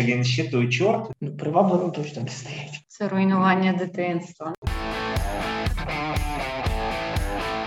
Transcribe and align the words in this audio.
Він 0.00 0.24
ще 0.24 0.50
той 0.50 0.68
чорт. 0.68 1.10
Ну, 1.20 1.36
привабливо 1.36 1.90
точно 1.90 2.22
не 2.22 2.28
стоїть. 2.28 2.84
Це 2.88 3.08
руйнування 3.08 3.72
дитинства. 3.72 4.54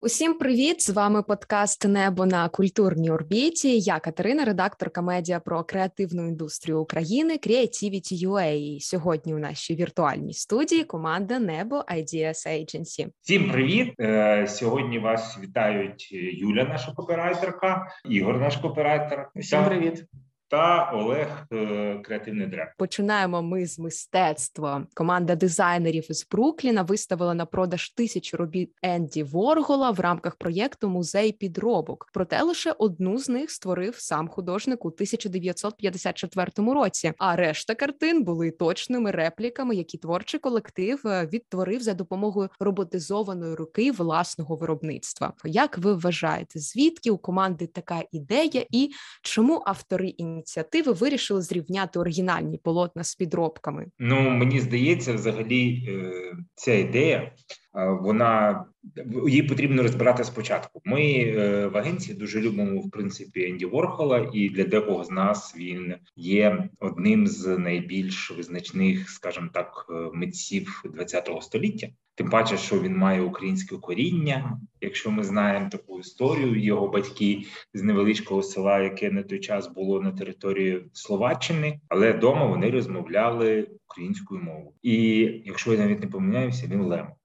Усім 0.06 0.34
привіт! 0.34 0.82
З 0.82 0.90
вами 0.90 1.24
подкаст 1.24 1.88
Небо 1.88 2.26
на 2.26 2.50
культурній 2.50 3.12
орбіті. 3.12 3.80
Я 3.80 4.00
Катерина, 4.00 4.46
редакторка 4.46 5.02
медіа 5.02 5.40
про 5.40 5.64
креативну 5.64 6.28
індустрію 6.28 6.82
України 6.82 7.34
Creativity.ua. 7.34 8.52
І 8.52 8.80
Сьогодні 8.80 9.34
у 9.34 9.40
нашій 9.40 9.76
віртуальній 9.76 10.34
студії 10.34 10.84
команда 10.84 11.40
Небо 11.40 11.76
IDS 11.76 12.48
Agency. 12.48 13.08
Всім 13.22 13.52
привіт! 13.52 13.94
Е, 14.00 14.48
сьогодні 14.48 15.00
вас 15.00 15.38
вітають 15.44 16.10
Юля, 16.34 16.64
наша 16.64 16.92
копірайтерка, 16.92 17.88
Ігор, 18.10 18.40
наш 18.40 18.58
копірайтер. 18.58 19.30
Всім 19.36 19.66
привіт 19.66 20.06
та 20.54 20.92
Олег, 20.94 21.28
е, 21.52 22.00
креативний 22.04 22.48
директор. 22.48 22.76
Починаємо 22.78 23.42
ми 23.42 23.66
з 23.66 23.80
мистецтва. 23.80 24.88
Команда 24.94 25.36
дизайнерів 25.36 26.12
із 26.12 26.28
Брукліна 26.32 26.82
виставила 26.82 27.34
на 27.34 27.46
продаж 27.46 27.90
тисячу 27.90 28.38
робіт 28.38 28.72
Енді 28.82 29.24
Воргола 29.24 29.92
в 29.92 30.00
рамках 30.00 30.36
проєкту 30.36 30.90
Музей 30.90 31.32
підробок. 31.32 32.10
Проте 32.14 32.42
лише 32.42 32.72
одну 32.72 33.18
з 33.18 33.30
них 33.30 33.52
створив 33.52 33.96
сам 33.98 34.28
художник 34.28 34.86
у 34.86 34.88
1954 34.88 36.52
році. 36.58 37.14
А 37.18 37.36
решта 37.36 37.76
картин 37.76 38.24
були 38.24 38.52
точними 38.52 39.12
репліками, 39.12 39.76
які 39.76 39.98
творчий 39.98 40.40
колектив 40.40 41.02
е, 41.06 41.30
відтворив 41.34 41.82
за 41.82 41.94
допомогою 41.94 42.50
роботизованої 42.60 43.56
руки 43.56 43.92
власного 43.92 44.56
виробництва. 44.56 45.34
Як 45.46 45.78
ви 45.78 45.94
вважаєте, 45.94 46.60
звідки 46.60 47.12
у 47.12 47.18
команди 47.18 47.68
така 47.68 48.04
ідея 48.12 48.66
і 48.72 48.92
чому 49.22 49.64
автори 49.66 50.08
ініціативи 50.08 50.43
ініціативи 50.44 50.92
вирішили 50.92 51.42
зрівняти 51.42 52.00
оригінальні 52.00 52.58
полотна 52.58 53.04
з 53.04 53.16
підробками? 53.16 53.86
Ну 54.00 54.30
мені 54.30 54.60
здається, 54.60 55.14
взагалі 55.14 55.86
е, 55.88 56.12
ця 56.56 56.74
ідея 56.74 57.20
е, 57.22 57.32
вона 58.02 58.66
її 59.28 59.44
потрібно 59.44 59.84
розбирати 59.84 60.24
спочатку. 60.24 60.82
Ми 60.86 61.02
е, 61.02 61.68
в 61.68 61.78
агенції 61.78 62.18
дуже 62.18 62.42
любимо 62.42 62.82
в 62.82 62.92
принципі 62.92 63.46
Енді 63.46 63.66
Ворхола, 63.66 64.30
і 64.34 64.50
для 64.50 64.64
декого 64.64 65.04
з 65.04 65.12
нас 65.12 65.56
він 65.58 65.96
є 66.16 66.70
одним 66.80 67.28
з 67.28 67.58
найбільш 67.58 68.32
визначних, 68.32 69.10
скажімо 69.10 69.50
так, 69.54 69.86
митців 70.14 70.84
ХХ 70.98 71.42
століття. 71.42 71.88
Тим 72.16 72.30
паче, 72.30 72.58
що 72.58 72.80
він 72.80 72.98
має 72.98 73.22
українське 73.22 73.78
коріння. 73.78 74.60
Якщо 74.82 75.12
ми 75.12 75.24
знаємо 75.24 75.70
таку 75.70 76.00
історію, 76.00 76.64
його 76.64 76.88
батьки 76.88 77.44
з 77.74 77.84
невеличкого 77.84 78.44
села, 78.44 78.80
яке 78.80 79.12
на 79.12 79.24
той 79.24 79.40
час 79.40 79.68
було 79.68 80.02
на 80.02 80.12
території 80.12 80.86
Словаччини, 80.94 81.80
але 81.90 82.12
вдома 82.12 82.46
вони 82.46 82.72
розмовляли 82.72 83.68
українською 83.90 84.42
мовою. 84.42 84.72
І 84.82 84.98
якщо 85.46 85.72
я 85.74 85.80
навіть 85.80 86.02
не 86.02 86.08
помиляюся, 86.08 86.68
він 86.68 86.82
лемок. 86.82 87.23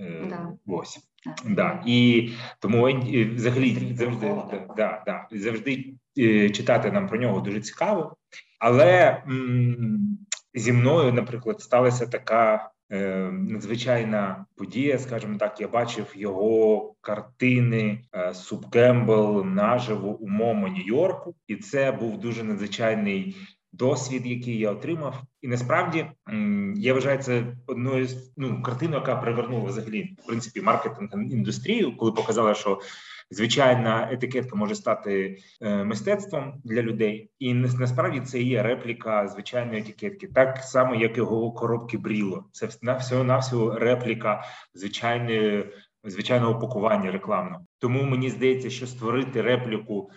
Е, 0.00 0.26
да. 0.28 0.52
Ось. 0.66 0.98
Да. 1.44 1.82
І 1.86 2.30
тому 2.60 3.00
взагалі 3.34 3.94
завжди 3.96 4.34
да, 4.76 5.02
да, 5.06 5.26
завжди 5.30 5.94
е, 6.18 6.50
читати 6.50 6.92
нам 6.92 7.08
про 7.08 7.18
нього 7.18 7.40
дуже 7.40 7.60
цікаво. 7.60 8.16
Але 8.58 9.22
м- 9.28 10.18
зі 10.54 10.72
мною, 10.72 11.12
наприклад, 11.12 11.60
сталася 11.60 12.06
така 12.06 12.70
Е, 12.92 13.30
надзвичайна 13.32 14.46
подія, 14.56 14.98
скажімо 14.98 15.38
так, 15.38 15.60
я 15.60 15.68
бачив 15.68 16.12
його 16.14 16.94
картини 17.00 18.04
е, 18.14 18.34
Субкембл 18.34 19.44
наживо 19.44 20.08
у 20.08 20.28
Момо 20.28 20.68
Нью-Йорку, 20.68 21.34
і 21.46 21.56
це 21.56 21.92
був 21.92 22.18
дуже 22.18 22.44
надзвичайний 22.44 23.36
досвід, 23.76 24.26
який 24.26 24.58
я 24.58 24.70
отримав. 24.70 25.22
І 25.42 25.48
насправді 25.48 26.06
я 26.76 26.94
вважаю 26.94 27.18
це 27.18 27.44
одною 27.66 28.06
з 28.06 28.32
ну 28.36 28.62
картиною, 28.62 29.00
яка 29.00 29.16
привернула 29.16 29.64
взагалі 29.64 30.16
в 30.22 30.26
принципі 30.26 30.60
маркетинг 30.60 31.10
індустрію, 31.12 31.96
коли 31.96 32.12
показала, 32.12 32.54
що 32.54 32.80
звичайна 33.30 34.08
етикетка 34.12 34.56
може 34.56 34.74
стати 34.74 35.38
е, 35.60 35.84
мистецтвом 35.84 36.60
для 36.64 36.82
людей, 36.82 37.30
і 37.38 37.54
насправді 37.54 38.20
це 38.20 38.42
є 38.42 38.62
репліка 38.62 39.28
звичайної 39.28 39.80
етикетки, 39.80 40.26
так 40.26 40.58
само 40.58 40.94
як 40.94 41.16
його 41.16 41.52
коробки 41.52 41.98
бріло. 41.98 42.44
Це 42.52 42.68
всього 42.98 43.24
навсього 43.24 43.78
репліка 43.78 44.44
звичайної 44.74 45.64
звичайного 46.04 46.58
пакування 46.58 47.10
рекламного. 47.10 47.66
Тому 47.78 48.02
мені 48.02 48.30
здається, 48.30 48.70
що 48.70 48.86
створити 48.86 49.42
репліку. 49.42 50.10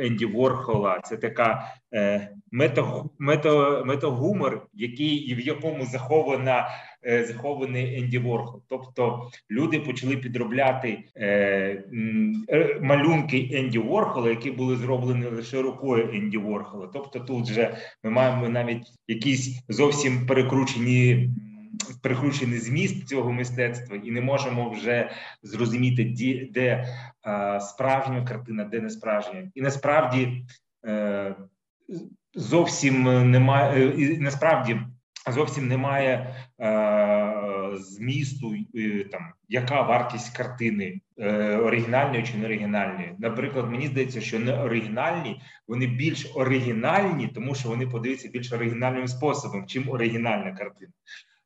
Енді 0.00 0.26
Ворхола, 0.26 1.00
це 1.04 1.16
така 1.16 1.72
е, 1.94 2.28
мето, 2.52 3.10
мето, 3.18 3.82
метагумор, 3.86 4.66
який 4.74 5.34
в 5.34 5.40
якому 5.40 5.86
захована 5.86 6.68
Е, 7.06 7.24
захований 7.24 7.98
Енді 7.98 8.18
Ворхол. 8.18 8.62
Тобто 8.68 9.30
люди 9.50 9.80
почали 9.80 10.16
підробляти 10.16 11.04
е, 11.16 11.26
е, 12.48 12.78
малюнки 12.82 13.50
Енді 13.52 13.78
Ворхола, 13.78 14.30
які 14.30 14.50
були 14.50 14.76
зроблені 14.76 15.26
лише 15.26 15.62
рукою 15.62 16.10
Енді 16.14 16.38
Ворхола. 16.38 16.90
Тобто, 16.92 17.20
тут 17.20 17.50
вже 17.50 17.76
ми 18.04 18.10
маємо 18.10 18.48
навіть 18.48 18.86
якісь 19.08 19.62
зовсім 19.68 20.26
перекручені. 20.26 21.30
Прикручений 22.02 22.58
зміст 22.58 23.08
цього 23.08 23.32
мистецтва, 23.32 23.96
і 23.96 24.10
не 24.10 24.20
можемо 24.20 24.70
вже 24.70 25.10
зрозуміти, 25.42 26.04
де, 26.04 26.46
де 26.52 26.86
справжня 27.60 28.24
картина, 28.24 28.64
де 28.64 28.80
не 28.80 28.90
справжня, 28.90 29.50
і 29.54 29.62
насправді 29.62 30.44
е, 30.86 31.36
зовсім 32.34 33.30
немає 33.30 33.94
і 33.98 34.18
насправді 34.18 34.80
зовсім 35.32 35.68
немає 35.68 36.34
е, 36.60 37.76
змісту, 37.76 38.54
е, 38.74 39.04
там 39.04 39.32
яка 39.48 39.82
вартість 39.82 40.36
картини 40.36 41.00
е, 41.18 41.56
оригінальної 41.56 42.22
чи 42.22 42.36
не 42.36 42.44
оригінальної. 42.44 43.14
Наприклад, 43.18 43.70
мені 43.70 43.86
здається, 43.86 44.20
що 44.20 44.38
не 44.38 44.52
оригінальні 44.52 45.40
вони 45.68 45.86
більш 45.86 46.30
оригінальні, 46.34 47.28
тому 47.28 47.54
що 47.54 47.68
вони 47.68 47.86
подаються 47.86 48.28
більш 48.28 48.52
оригінальним 48.52 49.08
способом, 49.08 49.66
чим 49.66 49.90
оригінальна 49.90 50.52
картина. 50.52 50.92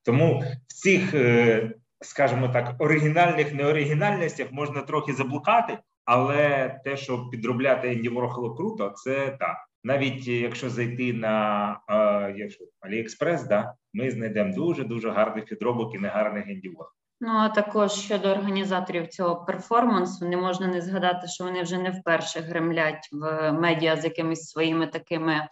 Тому 0.05 0.45
в 0.69 0.73
цих, 0.73 1.15
е, 1.15 1.71
скажімо 2.01 2.49
так, 2.49 2.75
оригінальних 2.79 3.55
неоригінальностях 3.55 4.53
можна 4.53 4.83
трохи 4.83 5.13
заблукати, 5.13 5.79
але 6.05 6.69
те, 6.85 6.97
що 6.97 7.29
підробляти 7.29 7.89
Енді 7.89 8.09
Ворохоло 8.09 8.55
круто, 8.55 8.91
це 8.97 9.37
так 9.41 9.57
навіть 9.85 10.27
якщо 10.29 10.71
зайти 10.71 11.13
на 11.13 11.71
е, 11.89 12.35
якщо 12.37 12.65
Аліекспрес, 12.81 13.45
да 13.45 13.75
ми 13.95 14.11
знайдемо 14.11 14.55
дуже 14.55 14.85
дуже 14.85 15.11
гарних 15.11 15.45
підробок 15.45 15.95
і 15.95 15.99
негарних 15.99 16.47
гендівок. 16.47 16.97
Ну 17.21 17.31
а 17.31 17.49
також 17.49 17.93
щодо 17.93 18.29
організаторів 18.29 19.09
цього 19.09 19.45
перформансу, 19.45 20.29
не 20.29 20.37
можна 20.37 20.67
не 20.67 20.81
згадати, 20.81 21.27
що 21.27 21.45
вони 21.45 21.63
вже 21.63 21.79
не 21.79 21.91
вперше 21.91 22.41
гремлять 22.41 23.09
в 23.13 23.53
медіа 23.53 23.97
з 23.97 24.05
якимись 24.05 24.51
своїми 24.51 24.87
такими 24.87 25.33
е, 25.33 25.49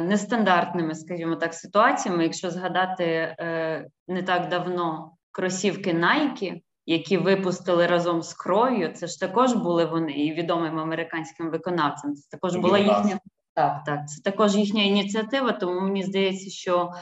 нестандартними, 0.00 0.94
скажімо 0.94 1.36
так, 1.36 1.54
ситуаціями. 1.54 2.22
Якщо 2.22 2.50
згадати 2.50 3.04
е, 3.04 3.88
не 4.08 4.22
так 4.22 4.48
давно 4.48 5.12
кросівки 5.30 5.92
Nike, 5.92 6.60
які 6.86 7.16
випустили 7.16 7.86
разом 7.86 8.22
з 8.22 8.34
кров'ю, 8.34 8.92
це 8.92 9.06
ж 9.06 9.20
також 9.20 9.52
були 9.52 9.84
вони 9.84 10.12
і 10.12 10.34
відомим 10.34 10.78
американським 10.78 11.50
виконавцям. 11.50 12.14
Це 12.14 12.28
також 12.30 12.56
була 12.56 12.78
їхня 12.78 13.18
так, 13.54 13.84
так. 13.84 14.08
Це 14.08 14.22
також 14.22 14.56
їхня 14.56 14.82
ініціатива. 14.82 15.52
Тому 15.52 15.80
мені 15.80 16.02
здається, 16.02 16.50
що 16.50 16.92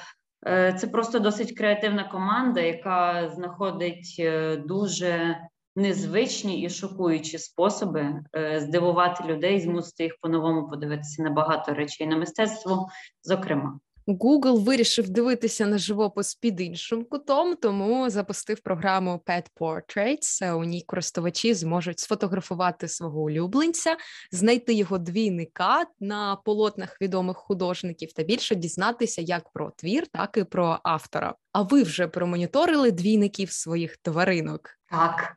е, 0.46 0.72
це 0.72 0.86
просто 0.86 1.18
досить 1.18 1.56
креативна 1.58 2.04
команда, 2.04 2.60
яка 2.60 3.30
знаходить 3.34 4.16
е, 4.18 4.56
дуже 4.56 5.38
незвичні 5.76 6.62
і 6.62 6.70
шокуючі 6.70 7.38
способи 7.38 8.22
е, 8.36 8.60
здивувати 8.60 9.24
людей, 9.24 9.60
змусити 9.60 10.02
їх 10.02 10.16
по-новому 10.20 10.68
подивитися 10.68 11.22
на 11.22 11.30
багато 11.30 11.74
речей 11.74 12.06
на 12.06 12.16
мистецтво, 12.16 12.88
зокрема. 13.22 13.78
Google 14.06 14.60
вирішив 14.60 15.08
дивитися 15.08 15.66
на 15.66 15.78
живопис 15.78 16.34
під 16.34 16.60
іншим 16.60 17.04
кутом, 17.04 17.56
тому 17.56 18.10
запустив 18.10 18.60
програму 18.60 19.22
Pet 19.26 19.46
Portraits. 19.60 20.54
У 20.54 20.64
ній 20.64 20.82
користувачі 20.86 21.54
зможуть 21.54 21.98
сфотографувати 21.98 22.88
свого 22.88 23.20
улюбленця, 23.20 23.96
знайти 24.32 24.74
його 24.74 24.98
двійника 24.98 25.86
на 26.00 26.36
полотнах 26.36 26.96
відомих 27.00 27.36
художників 27.36 28.12
та 28.12 28.22
більше 28.22 28.54
дізнатися 28.54 29.22
як 29.22 29.50
про 29.52 29.72
твір, 29.76 30.06
так 30.06 30.36
і 30.36 30.44
про 30.44 30.78
автора. 30.82 31.34
А 31.52 31.62
ви 31.62 31.82
вже 31.82 32.08
промоніторили 32.08 32.90
двійників 32.90 33.52
своїх 33.52 33.96
тваринок? 33.96 34.75
Так 34.90 35.36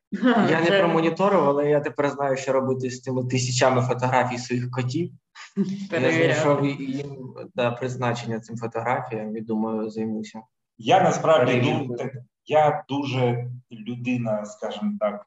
я 0.49 0.61
не 0.61 0.79
промоніторив, 0.79 1.43
але 1.43 1.69
я 1.69 1.79
тепер 1.79 2.09
знаю, 2.09 2.37
що 2.37 2.53
робити 2.53 2.89
з 2.89 3.01
цими 3.01 3.25
тисячами 3.25 3.81
фотографій 3.81 4.37
своїх 4.37 4.71
котів. 4.71 5.11
Я 5.91 5.99
знайшов 5.99 6.65
їм 6.65 7.33
да, 7.55 7.71
призначення 7.71 8.39
цим 8.39 8.57
фотографіям 8.57 9.37
і 9.37 9.41
думаю, 9.41 9.89
займуся. 9.89 10.41
Я 10.77 11.03
насправді 11.03 11.61
ну, 11.65 11.95
я 12.45 12.83
дуже 12.89 13.49
людина, 13.71 14.45
скажімо 14.45 14.91
так, 14.99 15.25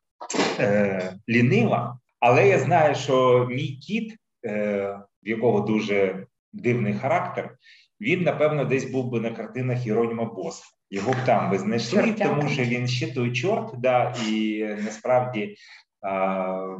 е, 0.60 1.14
лінива, 1.28 1.98
але 2.20 2.48
я 2.48 2.58
знаю, 2.58 2.94
що 2.94 3.46
мій 3.50 3.68
кіт, 3.68 4.16
е, 4.44 4.98
в 5.22 5.28
якого 5.28 5.60
дуже 5.60 6.26
дивний 6.52 6.94
характер, 6.94 7.56
він, 8.00 8.22
напевно, 8.22 8.64
десь 8.64 8.90
був 8.90 9.10
би 9.10 9.20
на 9.20 9.30
картинах 9.30 9.86
Єроніма 9.86 10.24
Босха. 10.24 10.68
Його 10.92 11.12
б 11.12 11.16
там 11.26 11.50
би 11.50 11.58
знайшли, 11.58 12.02
Чортяка. 12.02 12.34
тому 12.34 12.48
що 12.48 12.62
він 12.62 12.88
ще 12.88 13.14
той 13.14 13.32
чорт, 13.32 13.74
да, 13.78 14.14
і 14.28 14.64
насправді 14.84 15.56
а, 16.02 16.76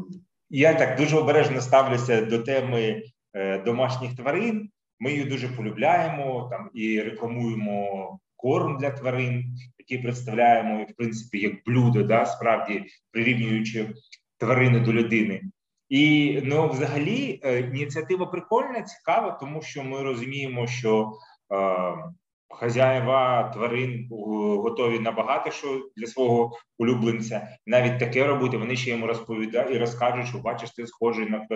я 0.51 0.75
так 0.75 0.99
дуже 0.99 1.17
обережно 1.17 1.61
ставлюся 1.61 2.23
до 2.23 2.39
теми 2.39 3.03
е, 3.35 3.59
домашніх 3.59 4.17
тварин. 4.17 4.69
Ми 5.01 5.11
її 5.13 5.25
дуже 5.25 5.49
полюбляємо 5.49 6.49
там 6.51 6.71
і 6.75 7.01
рекламуємо 7.01 8.19
корм 8.37 8.79
для 8.79 8.91
тварин, 8.91 9.57
який 9.79 9.99
представляємо 9.99 10.85
в 10.85 10.97
принципі 10.97 11.39
як 11.39 11.53
блюдо, 11.67 12.03
да, 12.03 12.27
справді 12.27 12.85
прирівнюючи 13.11 13.91
тварини 14.39 14.81
до 14.81 14.93
людини. 14.93 15.43
І 15.89 16.39
ну, 16.45 16.69
взагалі, 16.69 17.41
е, 17.45 17.61
ініціатива 17.61 18.27
прикольна, 18.27 18.83
цікава, 18.83 19.31
тому 19.31 19.63
що 19.63 19.85
ми 19.85 20.03
розуміємо, 20.03 20.67
що 20.67 21.13
е, 22.53 22.57
хазяїва 22.57 23.51
тварин 23.55 24.09
готові 24.63 24.99
набагато 24.99 25.51
що 25.51 25.89
для 25.97 26.07
свого 26.07 26.53
улюбленця, 26.79 27.49
навіть 27.67 27.99
таке 27.99 28.27
робити. 28.27 28.57
Вони 28.57 28.77
ще 28.77 28.91
йому 28.91 29.07
розповідають 29.07 29.77
і 29.77 29.79
розкажуть, 29.79 30.27
що 30.27 30.39
бачиш, 30.39 30.71
ти 30.71 30.87
схожий 30.87 31.31
на 31.31 31.47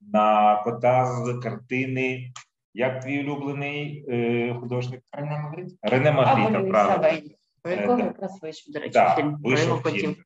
на 0.00 0.56
кота 0.64 1.06
з 1.06 1.40
картини. 1.42 2.32
Як 2.76 3.00
твій 3.00 3.20
улюблений 3.20 4.04
е, 4.08 4.54
художник 4.60 5.00
Рене 5.12 5.38
Магріт? 5.38 5.68
Рене 5.82 6.12
Магріта, 6.12 6.60
правильно. 6.60 7.30
Про 7.62 7.72
якого 7.72 7.98
якраз 7.98 8.38
вийшов, 8.42 8.72
до 8.72 8.80
речі, 8.80 8.92
да, 8.92 9.14
фільм. 9.14 9.38
Вийшов 9.42 9.82
про 9.82 9.90
фільм. 9.90 10.16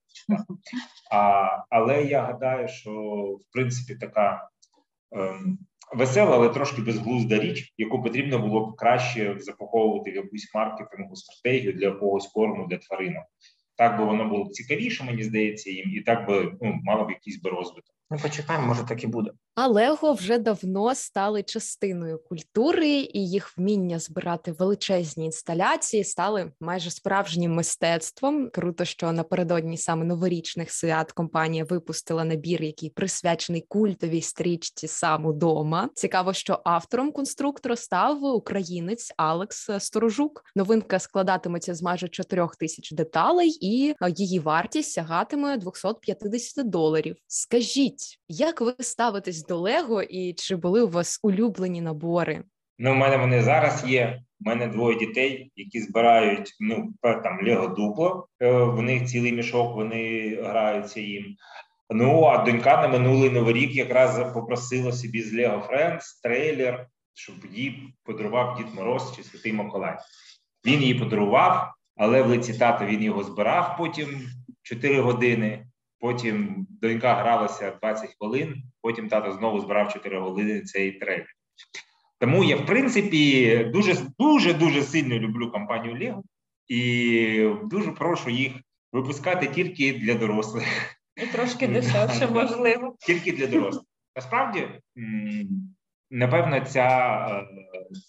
А, 1.11 1.47
Але 1.71 2.03
я 2.03 2.23
гадаю, 2.23 2.69
що 2.69 2.91
в 3.41 3.53
принципі 3.53 3.95
така 3.95 4.49
ем, 5.13 5.59
весела, 5.95 6.37
але 6.37 6.49
трошки 6.49 6.83
безглузда 6.83 7.39
річ, 7.39 7.75
яку 7.79 8.03
потрібно 8.03 8.39
було 8.39 8.67
б 8.67 8.77
краще 8.77 9.37
запаковувати 9.39 10.11
в 10.11 10.15
якусь 10.15 10.55
маркетингову 10.55 11.17
стратегію 11.17 11.73
для 11.73 11.87
якогось 11.87 12.27
корму 12.27 12.67
для 12.67 12.79
тваринок. 12.79 13.25
Так 13.77 13.99
би 13.99 14.05
воно 14.05 14.29
було 14.29 14.51
цікавіше, 14.51 15.05
мені 15.05 15.23
здається, 15.23 15.71
їм, 15.71 15.91
і 15.95 16.01
так 16.01 16.29
би 16.29 16.53
ну, 16.63 16.81
мало 16.83 17.05
б 17.05 17.11
якийсь 17.11 17.41
би 17.41 17.51
розвиток. 17.51 17.95
Ну, 18.11 18.19
почекаємо, 18.23 18.67
може 18.67 18.85
так 18.85 19.05
і 19.05 19.07
буде. 19.07 19.31
А 19.55 19.67
Лего 19.67 20.13
вже 20.13 20.39
давно 20.39 20.95
стали 20.95 21.43
частиною 21.43 22.19
культури, 22.19 22.89
і 22.89 23.29
їх 23.31 23.59
вміння 23.59 23.99
збирати 23.99 24.53
величезні 24.53 25.25
інсталяції 25.25 26.05
стали 26.05 26.53
майже 26.61 26.91
справжнім 26.91 27.55
мистецтвом. 27.55 28.51
Круто, 28.51 28.85
що 28.85 29.13
напередодні 29.13 29.77
саме 29.77 30.05
новорічних 30.05 30.71
свят 30.71 31.13
компанія 31.13 31.65
випустила 31.65 32.25
набір, 32.25 32.63
який 32.63 32.91
присвячений 32.91 33.65
культовій 33.69 34.23
стрічці 34.23 34.89
сам 34.89 35.27
удома. 35.27 35.89
Цікаво, 35.95 36.33
що 36.33 36.61
автором 36.65 37.13
конструктора 37.13 37.77
став 37.77 38.25
українець 38.25 39.13
Алекс 39.17 39.71
Сторожук. 39.79 40.45
Новинка 40.57 40.99
складатиметься 40.99 41.75
з 41.75 41.83
майже 41.83 42.09
4 42.09 42.49
тисяч 42.59 42.93
деталей, 42.93 43.59
і 43.61 43.95
її 44.17 44.39
вартість 44.39 44.93
сягатиме 44.93 45.57
250 45.57 46.71
доларів. 46.71 47.17
Скажіть, 47.27 47.98
як 48.29 48.61
ви 48.61 48.75
ставитесь 48.79 49.45
до 49.45 49.59
Лего 49.59 50.03
і 50.03 50.35
чи 50.35 50.57
були 50.57 50.83
у 50.83 50.89
вас 50.89 51.21
улюблені 51.23 51.81
набори? 51.81 52.45
Ну, 52.79 52.93
у 52.93 52.95
мене 52.95 53.17
вони 53.17 53.43
зараз 53.43 53.85
є. 53.87 54.23
У 54.41 54.49
мене 54.49 54.67
двоє 54.67 54.99
дітей, 54.99 55.53
які 55.57 55.81
збирають 55.81 56.57
ну 56.61 56.95
там 57.03 57.47
Лего 57.47 57.67
дупло. 57.67 58.29
Е, 58.41 58.53
в 58.53 58.83
них 58.83 59.05
цілий 59.05 59.33
мішок, 59.33 59.75
вони 59.75 60.35
граються 60.43 61.01
їм. 61.01 61.37
Ну 61.91 62.25
а 62.25 62.45
донька 62.45 62.83
на 62.83 62.89
минулий 62.89 63.31
новий 63.31 63.55
рік 63.55 63.75
якраз 63.75 64.33
попросила 64.35 64.93
собі 64.93 65.23
з 65.23 65.35
Lego 65.35 65.69
Friends 65.69 66.03
трейлер, 66.23 66.87
щоб 67.15 67.35
їй 67.53 67.95
подарував 68.05 68.57
Дід 68.57 68.75
Мороз 68.75 69.13
чи 69.17 69.23
Святий 69.23 69.53
Миколай. 69.53 69.97
Він 70.67 70.81
її 70.81 70.95
подарував, 70.95 71.73
але 71.97 72.23
в 72.23 72.27
лиці 72.27 72.59
тата 72.59 72.87
він 72.87 73.03
його 73.03 73.25
збирав 73.25 73.77
потім 73.79 74.09
4 74.63 75.01
години. 75.01 75.68
Потім 76.01 76.67
донька 76.71 77.15
гралася 77.15 77.79
20 77.81 78.15
хвилин, 78.19 78.63
потім 78.83 79.09
тато 79.09 79.33
знову 79.33 79.61
збирав 79.61 79.93
4 79.93 80.19
години 80.19 80.61
цей 80.61 80.93
трейлер. 80.93 81.27
Тому 82.21 82.45
я, 82.45 82.57
в 82.57 82.67
принципі, 82.67 83.57
дуже 83.73 83.97
дуже 84.19 84.55
дуже 84.55 84.83
сильно 84.83 85.19
люблю 85.19 85.51
компанію 85.51 85.99
Лего 86.01 86.23
і 86.69 87.51
дуже 87.65 87.93
прошу 87.93 88.31
їх 88.31 88.53
випускати 88.93 89.47
тільки 89.47 89.93
для 89.93 90.15
дорослих. 90.15 90.65
І 91.17 91.27
трошки 91.27 91.69
дешевше, 91.69 92.27
можливо. 92.27 92.97
Тільки 93.01 93.33
для 93.33 93.47
дорослих. 93.47 93.85
Насправді, 94.17 94.69
напевно, 96.11 96.61
ця, 96.61 97.19
е, 97.31 97.47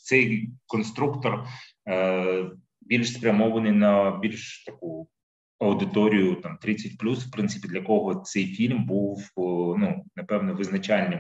цей 0.03 0.50
конструктор 0.68 1.45
е, 1.88 2.45
більш 2.81 3.13
спрямований 3.13 3.71
на 3.71 4.12
більш 4.12 4.63
таку 4.65 5.08
аудиторію 5.59 6.35
там 6.35 6.57
30 6.57 6.91
в 7.03 7.31
принципі, 7.31 7.67
для 7.67 7.81
кого 7.81 8.15
цей 8.15 8.45
фільм 8.45 8.85
був 8.85 9.29
ну 9.77 10.06
напевно 10.15 10.53
визначальним 10.53 11.19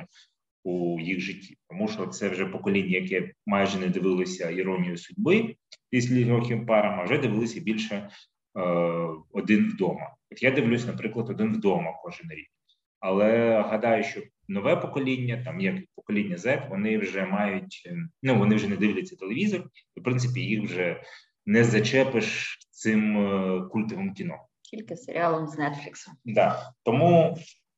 у 0.63 0.99
їх 0.99 1.19
житті, 1.19 1.57
тому 1.69 1.87
що 1.87 2.07
це 2.07 2.29
вже 2.29 2.45
покоління, 2.45 2.97
яке 2.97 3.31
майже 3.45 3.79
не 3.79 3.87
дивилося 3.87 4.49
іронію 4.49 4.97
судьби 4.97 5.55
після 5.89 6.29
років 6.29 6.65
парам, 6.65 6.99
а 6.99 7.03
вже 7.03 7.17
дивилися 7.17 7.59
більше 7.59 7.95
е, 7.95 8.09
один 9.31 9.69
вдома. 9.69 10.15
От 10.31 10.43
я 10.43 10.51
дивлюсь, 10.51 10.87
наприклад, 10.87 11.29
один 11.29 11.53
вдома 11.53 11.93
кожен 12.03 12.31
рік. 12.31 12.47
Але 12.99 13.61
гадаю, 13.61 14.03
що 14.03 14.21
нове 14.47 14.75
покоління, 14.75 15.41
там 15.45 15.59
як 15.59 15.75
покоління 15.95 16.35
Z, 16.35 16.69
вони 16.69 16.97
вже 16.97 17.25
мають 17.25 17.89
ну 18.23 18.39
вони 18.39 18.55
вже 18.55 18.67
не 18.67 18.77
дивляться 18.77 19.15
телевізор, 19.15 19.61
і 19.95 19.99
в 19.99 20.03
принципі 20.03 20.39
їх 20.39 20.63
вже 20.63 21.01
не 21.45 21.63
зачепиш 21.63 22.57
цим 22.79 23.17
е, 23.17 23.61
культовим 23.71 24.13
кіно. 24.13 24.35
Тільки 24.61 24.97
серіалом 24.97 25.47
з 25.47 25.57
Netflix. 25.57 26.07
Да. 26.25 26.71
Тому, 26.83 27.33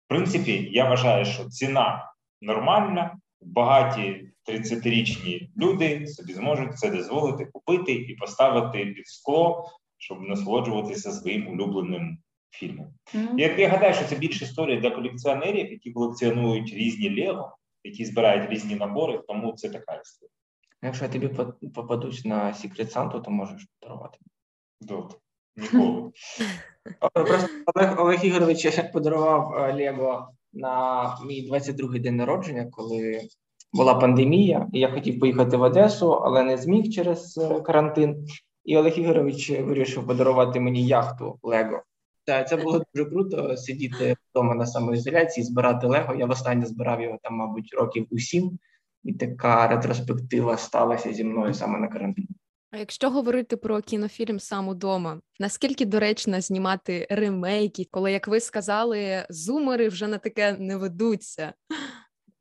в 0.06 0.08
принципі, 0.08 0.70
я 0.72 0.90
вважаю, 0.90 1.26
що 1.26 1.46
ціна 1.50 2.14
нормальна, 2.42 3.18
багаті 3.42 4.32
30-річні 4.50 5.50
люди 5.58 6.08
собі 6.08 6.34
зможуть 6.34 6.80
це 6.80 6.90
дозволити 6.90 7.46
купити 7.46 7.94
і 7.94 8.16
поставити 8.16 8.86
під 8.86 9.08
скло, 9.08 9.70
щоб 9.98 10.22
насолоджуватися 10.22 11.12
своїм 11.12 11.48
улюбленим 11.48 12.18
фільмом. 12.52 12.94
Mm-hmm. 13.14 13.40
Я, 13.40 13.56
я 13.58 13.70
гадаю, 13.70 13.94
що 13.94 14.06
це 14.06 14.16
більше 14.16 14.46
історія 14.46 14.80
для 14.80 14.90
колекціонерів, 14.90 15.72
які 15.72 15.92
колекціонують 15.92 16.74
різні 16.74 17.22
Лего, 17.22 17.58
які 17.84 18.06
збирають 18.06 18.50
різні 18.50 18.76
набори, 18.76 19.22
тому 19.28 19.54
це 19.54 19.70
така 19.70 19.96
історія. 19.96 20.32
Якщо 20.84 21.06
я 21.06 21.12
тобі 21.12 21.28
попадусь 21.76 22.26
на 22.26 22.46
Secret 22.46 22.94
Santa, 22.94 23.22
то 23.22 23.32
можеш 23.32 23.68
подарувати. 23.80 24.18
Добре. 24.82 25.16
Ніколи. 25.58 26.12
Просто 27.14 27.48
Олег 27.76 28.02
Олег 28.02 28.26
Ігорович 28.26 28.80
подарував 28.94 29.54
е, 29.54 29.74
Лего 29.74 30.28
на 30.54 31.04
мій 31.26 31.52
22-й 31.52 32.00
день 32.00 32.16
народження, 32.16 32.68
коли 32.72 33.22
була 33.74 33.96
пандемія, 33.96 34.68
і 34.74 34.80
я 34.80 34.92
хотів 34.92 35.20
поїхати 35.20 35.58
в 35.58 35.62
Одесу, 35.62 36.12
але 36.12 36.44
не 36.44 36.58
зміг 36.58 36.94
через 36.94 37.38
е, 37.38 37.62
карантин. 37.62 38.28
І 38.66 38.78
Олег 38.78 39.00
Ігорович 39.00 39.50
вирішив 39.50 40.08
подарувати 40.08 40.60
мені 40.60 40.88
яхту 40.88 41.40
Лего. 41.44 41.84
Так, 42.26 42.50
це 42.50 42.58
було 42.58 42.84
дуже 42.94 43.10
круто 43.10 43.58
сидіти 43.58 44.16
вдома 44.32 44.56
на 44.56 44.66
самоізоляції, 44.66 45.44
збирати 45.44 45.88
Лего. 45.88 46.16
Я 46.16 46.26
востаннє 46.26 46.66
збирав 46.66 47.02
його 47.02 47.18
там, 47.24 47.36
мабуть, 47.36 47.74
років 47.74 48.08
у 48.12 48.20
сім, 48.20 48.60
і 49.04 49.14
така 49.14 49.68
ретроспектива 49.68 50.58
сталася 50.58 51.14
зі 51.14 51.24
мною 51.24 51.54
саме 51.54 51.80
на 51.80 51.88
карантині. 51.88 52.28
А 52.72 52.78
якщо 52.78 53.10
говорити 53.10 53.58
про 53.58 53.82
кінофільм 53.82 54.40
сам 54.40 54.68
удома, 54.68 55.22
наскільки 55.40 55.86
доречно 55.86 56.42
знімати 56.42 57.08
ремейки, 57.10 57.88
коли, 57.92 58.12
як 58.12 58.28
ви 58.28 58.40
сказали, 58.40 59.26
зумери 59.30 59.90
вже 59.90 60.08
на 60.08 60.18
таке 60.18 60.58
не 60.60 60.78
ведуться? 60.78 61.54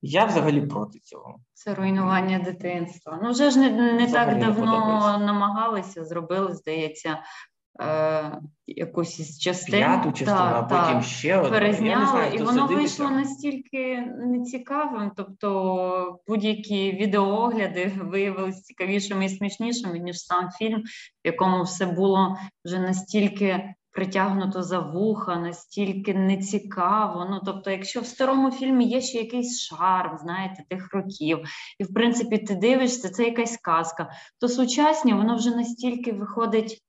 Я 0.02 0.24
взагалі 0.24 0.66
проти 0.66 0.98
цього. 0.98 1.40
Це 1.52 1.74
руйнування 1.74 2.38
дитинства. 2.38 3.20
Ну 3.22 3.30
вже 3.30 3.50
ж 3.50 3.58
не 3.58 3.92
не 3.92 4.12
так 4.12 4.38
давно 4.38 5.18
намагалися, 5.26 6.04
зробили, 6.04 6.54
здається, 6.54 7.22
е, 7.80 8.40
якусь 8.66 9.20
із 9.20 9.38
частин. 9.38 9.74
П'яту 9.74 10.12
частину, 10.12 10.38
а 10.38 10.62
потім 10.62 10.94
та, 10.94 11.02
ще 11.02 11.36
одну. 11.36 11.50
Перезняли, 11.50 12.34
і 12.34 12.38
воно 12.38 12.66
вийшло 12.66 13.10
настільки 13.10 14.00
нецікавим. 14.18 15.12
Тобто 15.16 16.20
будь-які 16.26 16.92
відеоогляди 16.92 17.92
виявилися 18.00 18.62
цікавішими 18.62 19.24
і 19.24 19.28
смішнішими, 19.28 19.98
ніж 19.98 20.18
сам 20.18 20.50
фільм, 20.50 20.80
в 21.24 21.26
якому 21.26 21.62
все 21.62 21.86
було 21.86 22.36
вже 22.64 22.78
настільки. 22.78 23.74
Притягнуто 23.92 24.62
за 24.62 24.78
вуха, 24.78 25.36
настільки 25.36 26.14
нецікаво. 26.14 27.26
Ну 27.30 27.40
тобто, 27.46 27.70
якщо 27.70 28.00
в 28.00 28.06
старому 28.06 28.50
фільмі 28.50 28.88
є 28.88 29.00
ще 29.00 29.18
якийсь 29.18 29.60
шарм, 29.60 30.18
знаєте, 30.18 30.64
тих 30.68 30.94
років, 30.94 31.38
і 31.78 31.84
в 31.84 31.94
принципі 31.94 32.38
ти 32.38 32.54
дивишся, 32.54 33.08
це 33.08 33.24
якась 33.24 33.56
казка, 33.56 34.10
то 34.40 34.48
сучасні 34.48 35.12
воно 35.12 35.36
вже 35.36 35.56
настільки 35.56 36.12
виходить 36.12 36.82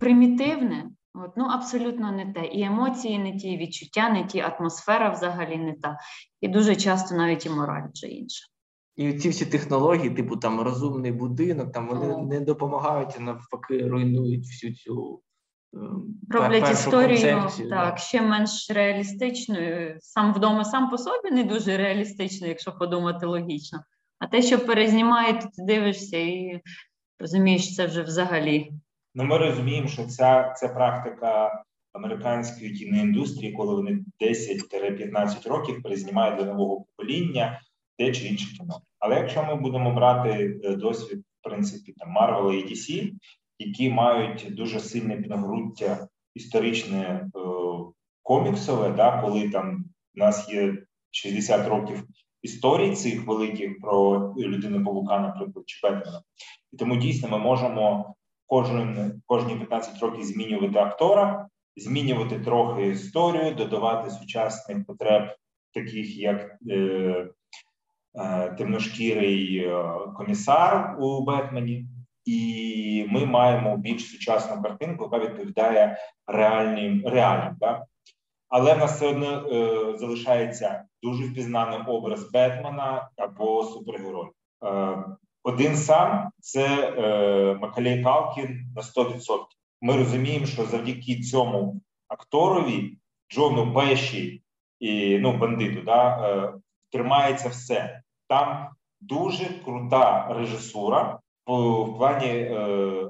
примітивне, 0.00 0.90
от, 1.14 1.30
ну 1.36 1.44
абсолютно 1.44 2.12
не 2.12 2.32
те. 2.32 2.46
І 2.46 2.62
емоції 2.62 3.18
не 3.18 3.36
ті, 3.36 3.48
і 3.48 3.58
відчуття 3.58 4.10
не 4.10 4.24
ті, 4.24 4.40
атмосфера 4.40 5.10
взагалі 5.10 5.56
не 5.56 5.72
та. 5.72 5.98
І 6.40 6.48
дуже 6.48 6.76
часто 6.76 7.14
навіть 7.14 7.46
і 7.46 7.50
мораль 7.50 7.88
вже 7.94 8.06
інша. 8.06 8.46
І 8.96 9.12
ці 9.12 9.28
всі 9.28 9.46
технології, 9.46 10.10
типу 10.10 10.36
там 10.36 10.60
розумний 10.60 11.12
будинок, 11.12 11.72
там 11.72 11.88
вони 11.88 12.06
oh. 12.06 12.26
не 12.26 12.40
допомагають, 12.40 13.14
а 13.18 13.20
навпаки, 13.20 13.88
руйнують 13.88 14.46
всю 14.46 14.74
цю 14.74 15.22
ем, 15.74 16.04
роблять 16.30 16.70
історію 16.72 17.18
так 17.58 17.68
да. 17.68 17.96
ще 17.96 18.22
менш 18.22 18.70
реалістичною. 18.70 19.96
Сам 20.00 20.34
вдома 20.34 20.64
сам 20.64 20.90
по 20.90 20.98
собі 20.98 21.30
не 21.30 21.44
дуже 21.44 21.76
реалістично, 21.76 22.46
якщо 22.46 22.72
подумати 22.72 23.26
логічно. 23.26 23.80
А 24.18 24.26
те, 24.26 24.42
що 24.42 24.66
перезнімають, 24.66 25.40
ти 25.40 25.62
дивишся 25.64 26.18
і 26.18 26.60
розумієш, 27.18 27.74
це 27.74 27.86
вже 27.86 28.02
взагалі. 28.02 28.72
Ну, 29.18 29.24
ми 29.24 29.38
розуміємо, 29.38 29.88
що 29.88 30.04
ця 30.04 30.52
ця 30.56 30.68
практика 30.68 31.62
американської 31.92 32.70
кіноіндустрії, 32.70 33.52
коли 33.52 33.74
вони 33.74 34.04
10-15 34.20 35.48
років 35.48 35.82
перезнімають 35.82 36.38
для 36.38 36.44
нового 36.44 36.84
покоління 36.84 37.60
те 37.96 38.12
чи 38.12 38.26
інше 38.26 38.56
кіно. 38.56 38.80
Але 38.98 39.16
якщо 39.16 39.42
ми 39.42 39.54
будемо 39.54 39.94
брати 39.94 40.60
е, 40.64 40.76
досвід, 40.76 41.18
в 41.18 41.48
принципі, 41.48 41.94
там 41.98 42.16
Marvel 42.16 42.52
і 42.52 42.72
DC, 42.72 43.12
які 43.58 43.90
мають 43.90 44.46
дуже 44.50 44.80
сильне 44.80 45.16
підґрунтя 45.16 46.08
історичне 46.34 47.00
е, 47.04 47.28
коміксове, 48.22 48.90
да, 48.90 49.22
коли 49.22 49.50
там 49.50 49.84
у 50.14 50.18
нас 50.18 50.48
є 50.48 50.76
60 51.10 51.68
років 51.68 52.04
історій 52.42 52.94
цих 52.94 53.26
великих 53.26 53.80
про 53.80 54.34
людину 54.38 54.84
павука, 54.84 55.18
наприклад, 55.18 55.64
чи 55.66 55.80
Бетмена. 55.82 56.22
І 56.72 56.76
тому 56.76 56.96
дійсно 56.96 57.28
ми 57.28 57.38
можемо 57.38 58.14
кожен 58.48 59.12
кожні 59.26 59.56
15 59.56 60.02
років 60.02 60.24
змінювати 60.24 60.78
актора, 60.78 61.48
змінювати 61.76 62.38
трохи 62.38 62.86
історію, 62.86 63.54
додавати 63.54 64.10
сучасних 64.10 64.86
потреб, 64.86 65.28
таких 65.74 66.16
як 66.16 66.56
е, 66.70 66.74
е, 68.14 68.54
темношкірий 68.58 69.58
е, 69.58 69.84
комісар 70.16 70.96
у 71.00 71.24
Бетмені, 71.24 71.86
і 72.24 73.06
ми 73.08 73.26
маємо 73.26 73.76
більш 73.76 74.10
сучасну 74.10 74.62
картинку, 74.62 75.04
яка 75.04 75.26
відповідає 75.26 75.98
реальним 76.26 77.02
реаліям. 77.06 77.56
Да? 77.60 77.84
Але 78.48 78.74
в 78.74 78.78
нас 78.78 78.92
все 78.92 79.06
одно 79.06 79.26
е, 79.26 79.98
залишається 79.98 80.84
дуже 81.02 81.24
впізнаний 81.24 81.78
образ 81.86 82.30
Бетмена 82.32 83.08
або 83.16 83.64
супергерой. 83.64 84.28
Е, 84.64 85.04
один 85.42 85.76
сам 85.76 86.30
це 86.40 86.66
е, 86.66 87.54
Макалей 87.54 88.02
Калкін 88.02 88.72
на 88.76 88.82
100%. 88.82 89.18
Ми 89.80 89.96
розуміємо, 89.96 90.46
що 90.46 90.64
завдяки 90.64 91.20
цьому 91.20 91.80
акторові 92.08 92.98
Джону 93.32 93.64
Беші 93.64 94.42
і 94.78 95.18
ну 95.18 95.36
бандиту, 95.36 95.82
да, 95.82 96.28
е, 96.28 96.52
тримається 96.90 97.48
все. 97.48 98.02
Там 98.28 98.68
дуже 99.00 99.44
крута 99.64 100.34
режисура 100.34 101.20
в, 101.46 101.52
в 101.82 101.96
плані 101.96 102.26
е, 102.26 102.54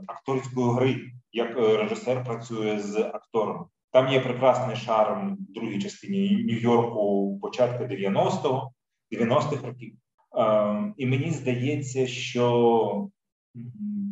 акторської 0.07 0.71
гри, 0.71 1.13
як 1.33 1.59
е, 1.59 1.77
режисер 1.77 2.25
працює 2.25 2.79
з 2.79 2.97
актором. 2.97 3.67
Там 3.91 4.09
є 4.09 4.21
прекрасний 4.21 4.77
шарм 4.77 5.35
в 5.35 5.53
другій 5.53 5.79
частині 5.79 6.45
Нью-Йорку 6.45 7.39
початку 7.43 7.85
90-го, 7.85 8.73
90-х 9.13 9.67
років. 9.67 9.95
Е, 10.37 10.93
і 10.97 11.07
мені 11.07 11.31
здається, 11.31 12.07
що 12.07 13.09